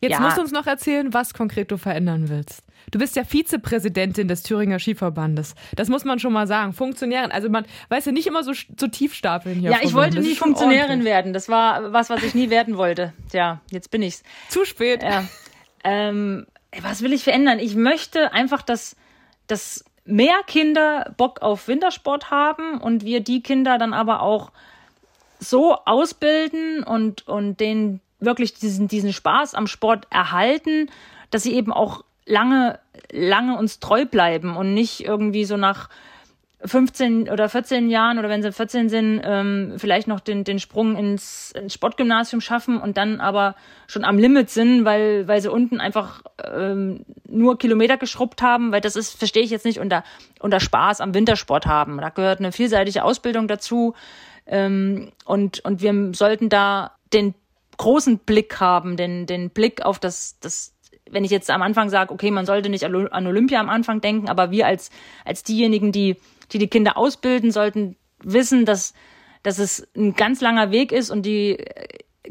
Jetzt 0.00 0.12
ja. 0.12 0.20
musst 0.20 0.38
du 0.38 0.42
uns 0.42 0.52
noch 0.52 0.66
erzählen, 0.66 1.12
was 1.12 1.34
konkret 1.34 1.70
du 1.70 1.76
verändern 1.76 2.28
willst. 2.28 2.62
Du 2.90 2.98
bist 2.98 3.16
ja 3.16 3.24
Vizepräsidentin 3.24 4.28
des 4.28 4.42
Thüringer 4.42 4.78
Skiverbandes. 4.78 5.54
Das 5.76 5.88
muss 5.88 6.04
man 6.04 6.18
schon 6.18 6.32
mal 6.32 6.46
sagen. 6.46 6.72
Funktionärin. 6.72 7.30
Also 7.30 7.48
man 7.48 7.64
weiß 7.88 8.06
ja 8.06 8.12
nicht 8.12 8.26
immer 8.26 8.42
so, 8.42 8.52
so 8.52 8.86
tief 8.88 9.14
stapeln 9.14 9.60
hier. 9.60 9.70
Ja, 9.70 9.78
ich 9.82 9.94
wollte 9.94 10.20
nie 10.20 10.34
Funktionärin 10.34 11.04
werden. 11.04 11.32
Das 11.32 11.48
war 11.48 11.92
was, 11.92 12.10
was 12.10 12.22
ich 12.22 12.34
nie 12.34 12.50
werden 12.50 12.76
wollte. 12.76 13.12
Tja, 13.30 13.60
jetzt 13.70 13.90
bin 13.90 14.02
ich's. 14.02 14.22
Zu 14.48 14.64
spät. 14.64 15.02
Ja. 15.02 15.24
Ähm, 15.84 16.46
was 16.82 17.02
will 17.02 17.12
ich 17.12 17.24
verändern? 17.24 17.58
Ich 17.58 17.74
möchte 17.74 18.32
einfach, 18.32 18.62
dass, 18.62 18.96
dass 19.46 19.84
mehr 20.04 20.40
Kinder 20.46 21.14
Bock 21.16 21.42
auf 21.42 21.68
Wintersport 21.68 22.30
haben 22.30 22.80
und 22.80 23.04
wir 23.04 23.20
die 23.20 23.42
Kinder 23.42 23.78
dann 23.78 23.92
aber 23.92 24.22
auch 24.22 24.52
so 25.38 25.76
ausbilden 25.86 26.82
und, 26.82 27.26
und 27.26 27.60
denen 27.60 28.00
wirklich 28.20 28.54
diesen, 28.54 28.88
diesen 28.88 29.12
Spaß 29.12 29.54
am 29.54 29.66
Sport 29.66 30.06
erhalten, 30.10 30.90
dass 31.30 31.42
sie 31.42 31.54
eben 31.54 31.72
auch 31.72 32.04
lange, 32.30 32.78
lange 33.12 33.58
uns 33.58 33.80
treu 33.80 34.06
bleiben 34.06 34.56
und 34.56 34.72
nicht 34.72 35.04
irgendwie 35.04 35.44
so 35.44 35.56
nach 35.56 35.88
15 36.62 37.30
oder 37.30 37.48
14 37.48 37.88
Jahren 37.88 38.18
oder 38.18 38.28
wenn 38.28 38.42
sie 38.42 38.52
14 38.52 38.90
sind, 38.90 39.22
ähm, 39.24 39.74
vielleicht 39.78 40.06
noch 40.06 40.20
den, 40.20 40.44
den 40.44 40.58
Sprung 40.58 40.94
ins, 40.94 41.52
ins 41.52 41.72
Sportgymnasium 41.72 42.42
schaffen 42.42 42.78
und 42.78 42.98
dann 42.98 43.18
aber 43.20 43.54
schon 43.86 44.04
am 44.04 44.18
Limit 44.18 44.50
sind, 44.50 44.84
weil, 44.84 45.26
weil 45.26 45.40
sie 45.40 45.50
unten 45.50 45.80
einfach 45.80 46.22
ähm, 46.44 47.06
nur 47.26 47.58
Kilometer 47.58 47.96
geschrubbt 47.96 48.42
haben, 48.42 48.72
weil 48.72 48.82
das 48.82 48.94
ist, 48.94 49.18
verstehe 49.18 49.42
ich 49.42 49.50
jetzt 49.50 49.64
nicht, 49.64 49.80
unter, 49.80 50.04
unter 50.38 50.60
Spaß 50.60 51.00
am 51.00 51.14
Wintersport 51.14 51.64
haben. 51.64 51.96
Da 51.98 52.10
gehört 52.10 52.40
eine 52.40 52.52
vielseitige 52.52 53.04
Ausbildung 53.04 53.48
dazu 53.48 53.94
ähm, 54.46 55.12
und, 55.24 55.64
und 55.64 55.80
wir 55.80 56.10
sollten 56.12 56.50
da 56.50 56.92
den 57.14 57.34
großen 57.78 58.18
Blick 58.18 58.60
haben, 58.60 58.98
den, 58.98 59.24
den 59.24 59.48
Blick 59.48 59.82
auf 59.86 59.98
das, 59.98 60.38
das 60.40 60.74
wenn 61.10 61.24
ich 61.24 61.30
jetzt 61.30 61.50
am 61.50 61.62
Anfang 61.62 61.88
sage, 61.90 62.12
okay, 62.12 62.30
man 62.30 62.46
sollte 62.46 62.68
nicht 62.68 62.84
an 62.84 63.26
Olympia 63.26 63.60
am 63.60 63.68
Anfang 63.68 64.00
denken, 64.00 64.28
aber 64.28 64.50
wir 64.50 64.66
als, 64.66 64.90
als 65.24 65.42
diejenigen, 65.42 65.92
die, 65.92 66.16
die 66.52 66.58
die 66.58 66.68
Kinder 66.68 66.96
ausbilden, 66.96 67.50
sollten 67.50 67.96
wissen, 68.22 68.64
dass, 68.64 68.94
dass 69.42 69.58
es 69.58 69.88
ein 69.96 70.14
ganz 70.14 70.40
langer 70.40 70.70
Weg 70.70 70.92
ist 70.92 71.10
und 71.10 71.24
die 71.24 71.64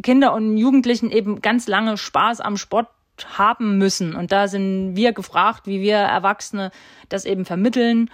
Kinder 0.03 0.33
und 0.33 0.57
Jugendlichen 0.57 1.11
eben 1.11 1.41
ganz 1.41 1.67
lange 1.67 1.97
Spaß 1.97 2.41
am 2.41 2.57
Sport 2.57 2.87
haben 3.37 3.77
müssen. 3.77 4.15
Und 4.15 4.31
da 4.31 4.47
sind 4.47 4.95
wir 4.95 5.11
gefragt, 5.11 5.67
wie 5.67 5.81
wir 5.81 5.97
Erwachsene 5.97 6.71
das 7.09 7.25
eben 7.25 7.45
vermitteln 7.45 8.09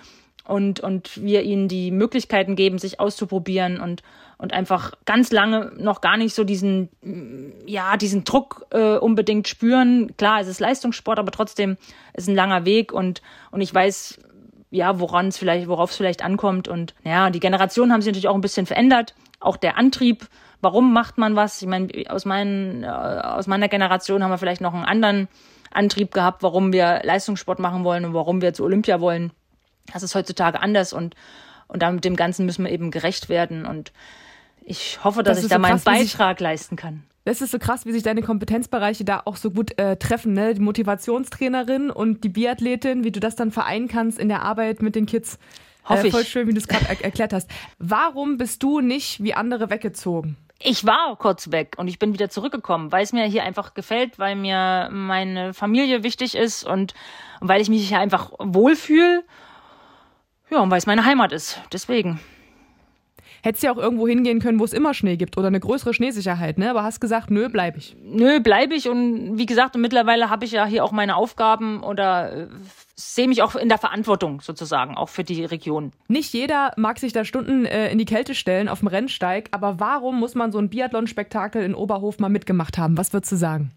und, 0.48 0.80
und 0.80 1.22
wir 1.24 1.44
ihnen 1.44 1.68
die 1.68 1.92
Möglichkeiten 1.92 2.56
geben, 2.56 2.78
sich 2.78 3.00
auszuprobieren 3.00 3.80
und, 3.80 4.04
und 4.38 4.54
einfach 4.54 4.94
ganz 5.06 5.32
lange 5.32 5.72
noch 5.78 6.02
gar 6.02 6.18
nicht 6.18 6.36
so 6.36 6.44
diesen, 6.44 6.90
ja, 7.66 7.98
diesen 7.98 8.24
Druck 8.24 8.66
äh, 8.72 8.98
unbedingt 8.98 9.48
spüren. 9.48 10.16
Klar, 10.18 10.42
es 10.42 10.48
ist 10.48 10.60
Leistungssport, 10.60 11.20
aber 11.20 11.32
trotzdem 11.32 11.78
ist 12.14 12.28
ein 12.28 12.36
langer 12.36 12.66
Weg 12.66 12.92
und, 12.92 13.22
und 13.52 13.62
ich 13.62 13.74
weiß, 13.74 14.20
ja, 14.72 15.00
woran 15.00 15.30
es 15.30 15.38
vielleicht, 15.38 15.68
worauf 15.68 15.92
es 15.92 15.98
vielleicht 15.98 16.24
ankommt. 16.24 16.68
Und 16.68 16.94
ja, 17.04 17.30
die 17.30 17.40
Generationen 17.40 17.92
haben 17.92 18.02
sich 18.02 18.12
natürlich 18.12 18.28
auch 18.28 18.36
ein 18.36 18.42
bisschen 18.42 18.66
verändert. 18.66 19.16
Auch 19.40 19.58
der 19.58 19.78
Antrieb, 19.78 20.28
warum 20.62 20.94
macht 20.94 21.18
man 21.18 21.36
was? 21.36 21.62
Ich 21.62 21.68
meine, 21.68 21.90
aus, 22.10 22.26
meinen, 22.26 22.84
äh, 22.84 22.88
aus 22.88 23.48
meiner 23.48 23.68
Generation 23.68 24.24
haben 24.24 24.32
wir 24.32 24.38
vielleicht 24.38 24.62
noch 24.62 24.74
einen 24.74 24.86
anderen 24.86 25.28
Antrieb 25.72 26.14
gehabt, 26.14 26.44
warum 26.44 26.74
wir 26.74 27.02
Leistungssport 27.04 27.60
machen 27.60 27.84
wollen 27.84 28.06
und 28.06 28.14
warum 28.14 28.42
wir 28.42 28.54
zu 28.54 28.64
Olympia 28.64 29.02
wollen. 29.02 29.32
Das 29.94 30.04
ist 30.04 30.16
heutzutage 30.16 30.62
anders 30.62 30.94
und, 30.94 31.16
und 31.68 31.82
da 31.82 31.92
mit 31.92 32.06
dem 32.06 32.16
Ganzen 32.16 32.46
müssen 32.46 32.66
wir 32.66 32.72
eben 32.72 32.92
gerecht 32.92 33.30
werden. 33.30 33.66
Und 33.66 33.92
ich 34.64 35.04
hoffe, 35.04 35.24
dass 35.24 35.38
das 35.38 35.46
ich 35.46 35.50
da 35.50 35.56
so 35.56 35.62
meinen 35.62 35.82
Beitrag 35.82 36.40
leisten 36.40 36.76
kann. 36.76 37.04
Das 37.26 37.42
ist 37.42 37.52
so 37.52 37.58
krass, 37.58 37.88
wie 37.88 37.92
sich 37.92 38.04
deine 38.04 38.22
Kompetenzbereiche 38.22 39.04
da 39.04 39.24
auch 39.26 39.36
so 39.36 39.50
gut 39.50 39.78
äh, 39.80 39.98
treffen, 39.98 40.34
ne? 40.34 40.54
Die 40.54 40.62
Motivationstrainerin 40.62 41.90
und 41.90 42.24
die 42.24 42.30
Biathletin, 42.30 43.04
wie 43.04 43.12
du 43.12 43.20
das 43.20 43.36
dann 43.36 43.52
vereinen 43.52 43.88
kannst 43.88 44.20
in 44.20 44.30
der 44.30 44.44
Arbeit 44.44 44.84
mit 44.84 44.96
den 44.96 45.08
Kids. 45.08 45.40
Hoffe 45.86 46.08
äh, 46.08 46.12
voll 46.12 46.24
schön, 46.24 46.48
wie 46.48 46.54
du 46.54 46.60
es 46.60 46.68
gerade 46.68 46.86
er 46.88 47.04
erklärt 47.04 47.34
hast. 47.34 47.50
Warum 47.80 48.38
bist 48.38 48.62
du 48.62 48.80
nicht 48.80 49.24
wie 49.24 49.34
andere 49.34 49.72
weggezogen? 49.72 50.38
Ich 50.60 50.86
war 50.86 51.16
kurz 51.18 51.52
weg 51.52 51.76
und 51.78 51.88
ich 51.88 52.00
bin 52.00 52.14
wieder 52.14 52.30
zurückgekommen, 52.30 52.92
weil 52.92 53.04
es 53.04 53.12
mir 53.12 53.26
hier 53.26 53.44
einfach 53.44 53.74
gefällt, 53.74 54.18
weil 54.20 54.36
mir 54.36 54.90
meine 54.92 55.54
Familie 55.54 56.04
wichtig 56.04 56.36
ist 56.36 56.64
und, 56.64 56.94
und 57.42 57.48
weil 57.48 57.60
ich 57.60 57.70
mich 57.70 57.88
hier 57.88 58.00
einfach 58.00 58.32
wohlfühle 58.38 59.24
ja, 60.50 60.60
und 60.62 60.72
weil 60.72 60.78
es 60.78 60.86
meine 60.86 61.06
Heimat 61.06 61.32
ist. 61.32 61.62
Deswegen. 61.74 62.20
Hättest 63.42 63.64
ja 63.64 63.72
auch 63.72 63.78
irgendwo 63.78 64.08
hingehen 64.08 64.40
können, 64.40 64.60
wo 64.60 64.66
es 64.66 64.74
immer 64.74 64.96
Schnee 64.96 65.18
gibt 65.18 65.38
oder 65.38 65.48
eine 65.48 65.60
größere 65.60 65.94
Schneesicherheit, 65.94 66.58
ne? 66.58 66.70
Aber 66.72 66.82
hast 66.82 67.00
gesagt, 67.00 67.30
nö, 67.30 67.48
bleib 67.48 67.78
ich. 67.78 67.96
Nö, 68.04 68.40
bleib 68.40 68.72
ich. 68.72 68.90
Und 68.90 69.38
wie 69.38 69.46
gesagt, 69.46 69.76
und 69.76 69.82
mittlerweile 69.82 70.32
habe 70.32 70.46
ich 70.46 70.52
ja 70.52 70.66
hier 70.66 70.84
auch 70.84 70.92
meine 70.92 71.16
Aufgaben 71.16 71.84
oder 71.84 72.34
äh, 72.34 72.48
sehe 72.96 73.28
mich 73.28 73.42
auch 73.42 73.56
in 73.56 73.68
der 73.68 73.78
Verantwortung 73.78 74.40
sozusagen, 74.40 74.96
auch 74.96 75.10
für 75.10 75.26
die 75.26 75.44
Region. 75.44 75.92
Nicht 76.08 76.34
jeder 76.34 76.72
mag 76.78 76.98
sich 76.98 77.12
da 77.12 77.26
Stunden 77.26 77.66
äh, 77.66 77.90
in 77.92 77.98
die 77.98 78.06
Kälte 78.06 78.34
stellen 78.34 78.70
auf 78.70 78.80
dem 78.80 78.88
Rennsteig, 78.88 79.50
aber 79.52 79.80
warum 79.82 80.18
muss 80.20 80.34
man 80.34 80.54
so 80.54 80.60
ein 80.60 80.70
Biathlon-Spektakel 80.70 81.62
in 81.64 81.76
Oberhof 81.76 82.20
mal 82.20 82.30
mitgemacht 82.30 82.78
haben? 82.78 82.98
Was 82.98 83.12
würdest 83.12 83.34
du 83.34 83.36
sagen? 83.36 83.72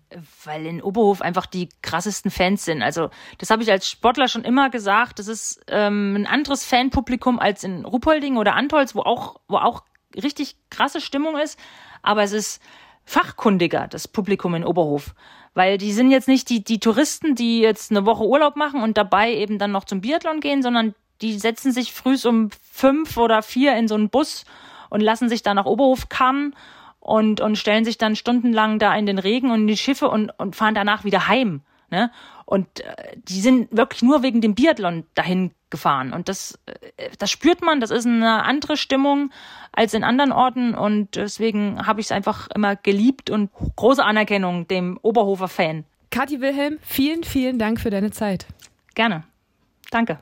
Weil 0.45 0.67
in 0.67 0.81
Oberhof 0.81 1.21
einfach 1.21 1.47
die 1.47 1.69
krassesten 1.83 2.31
Fans 2.31 2.65
sind. 2.65 2.81
Also 2.83 3.11
das 3.39 3.51
habe 3.51 3.63
ich 3.63 3.71
als 3.73 3.91
Sportler 3.91 4.29
schon 4.29 4.45
immer 4.45 4.71
gesagt. 4.71 5.19
Das 5.19 5.27
ist 5.27 5.61
ähm, 5.67 6.15
ein 6.15 6.27
anderes 6.27 6.65
Fanpublikum 6.65 7.41
als 7.41 7.65
in 7.65 7.85
Ruppolding 7.85 8.37
oder 8.37 8.55
Antolz, 8.55 8.95
wo 8.95 9.01
auch, 9.01 9.41
wo 9.49 9.57
auch 9.57 9.83
richtig 10.15 10.57
krasse 10.71 11.01
Stimmung 11.01 11.37
ist. 11.37 11.59
Aber 12.03 12.23
es 12.23 12.33
ist 12.33 12.63
fachkundiger, 13.05 13.89
das 13.89 14.07
Publikum 14.07 14.55
in 14.55 14.65
Oberhof. 14.65 15.15
Weil 15.55 15.79
die 15.79 15.93
sind 15.93 16.11
jetzt 16.11 16.29
nicht 16.29 16.49
die, 16.51 16.63
die 16.63 16.81
Touristen, 16.81 17.35
die 17.35 17.61
jetzt 17.61 17.91
eine 17.91 18.07
Woche 18.07 18.25
Urlaub 18.25 18.57
machen 18.57 18.83
und 18.83 18.97
dabei 18.97 19.35
eben 19.35 19.59
dann 19.59 19.73
noch 19.73 19.85
zum 19.85 20.01
Biathlon 20.01 20.41
gehen, 20.41 20.63
sondern 20.63 20.95
die 21.21 21.39
setzen 21.39 21.73
sich 21.73 21.93
frühs 21.93 22.27
um 22.27 22.51
fünf 22.71 23.17
oder 23.17 23.43
vier 23.43 23.77
in 23.77 23.89
so 23.89 23.95
einen 23.95 24.09
Bus 24.09 24.45
und 24.91 25.01
lassen 25.01 25.29
sich 25.29 25.43
da 25.43 25.55
nach 25.55 25.67
Oberhof 25.67 26.09
karren 26.09 26.55
und, 27.01 27.41
und 27.41 27.57
stellen 27.57 27.85
sich 27.85 27.99
dann 27.99 28.17
stundenlang 28.17 28.79
da 28.79 28.95
in 28.95 29.07
den 29.07 29.19
Regen 29.19 29.51
und 29.51 29.63
in 29.63 29.67
die 29.67 29.77
Schiffe 29.77 30.09
und, 30.09 30.31
und 30.39 30.57
fahren 30.57 30.75
danach 30.75 31.05
wieder 31.05 31.29
heim. 31.29 31.63
Ne? 31.91 32.11
Und 32.45 32.81
äh, 32.81 33.17
die 33.17 33.41
sind 33.41 33.69
wirklich 33.71 34.03
nur 34.03 34.23
wegen 34.23 34.41
dem 34.41 34.55
Biathlon 34.55 35.05
dahin 35.15 35.53
gefahren. 35.71 36.13
Und 36.13 36.29
das, 36.29 36.59
äh, 36.67 37.11
das 37.19 37.31
spürt 37.31 37.63
man, 37.63 37.81
das 37.81 37.91
ist 37.91 38.07
eine 38.07 38.45
andere 38.45 38.77
Stimmung 38.77 39.31
als 39.73 39.95
in 39.95 40.05
anderen 40.05 40.33
Orten. 40.33 40.75
Und 40.75 41.17
deswegen 41.17 41.87
habe 41.87 42.01
ich 42.01 42.07
es 42.07 42.13
einfach 42.13 42.49
immer 42.55 42.77
geliebt 42.77 43.31
und 43.31 43.51
große 43.77 44.05
Anerkennung 44.05 44.69
dem 44.69 44.99
Oberhofer 45.03 45.49
Fan. 45.49 45.85
Kathi 46.11 46.41
Wilhelm, 46.41 46.79
vielen, 46.83 47.25
vielen 47.25 47.59
Dank 47.59 47.81
für 47.81 47.91
deine 47.91 48.11
Zeit. 48.11 48.47
Gerne. 48.95 49.25
Danke. 49.91 50.19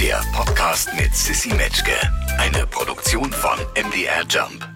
Der 0.00 0.20
Podcast 0.32 0.90
mit 0.94 1.14
Sissy 1.14 1.52
Metzke, 1.54 1.92
eine 2.38 2.66
Produktion 2.66 3.30
von 3.32 3.58
MDR 3.76 4.24
Jump. 4.28 4.71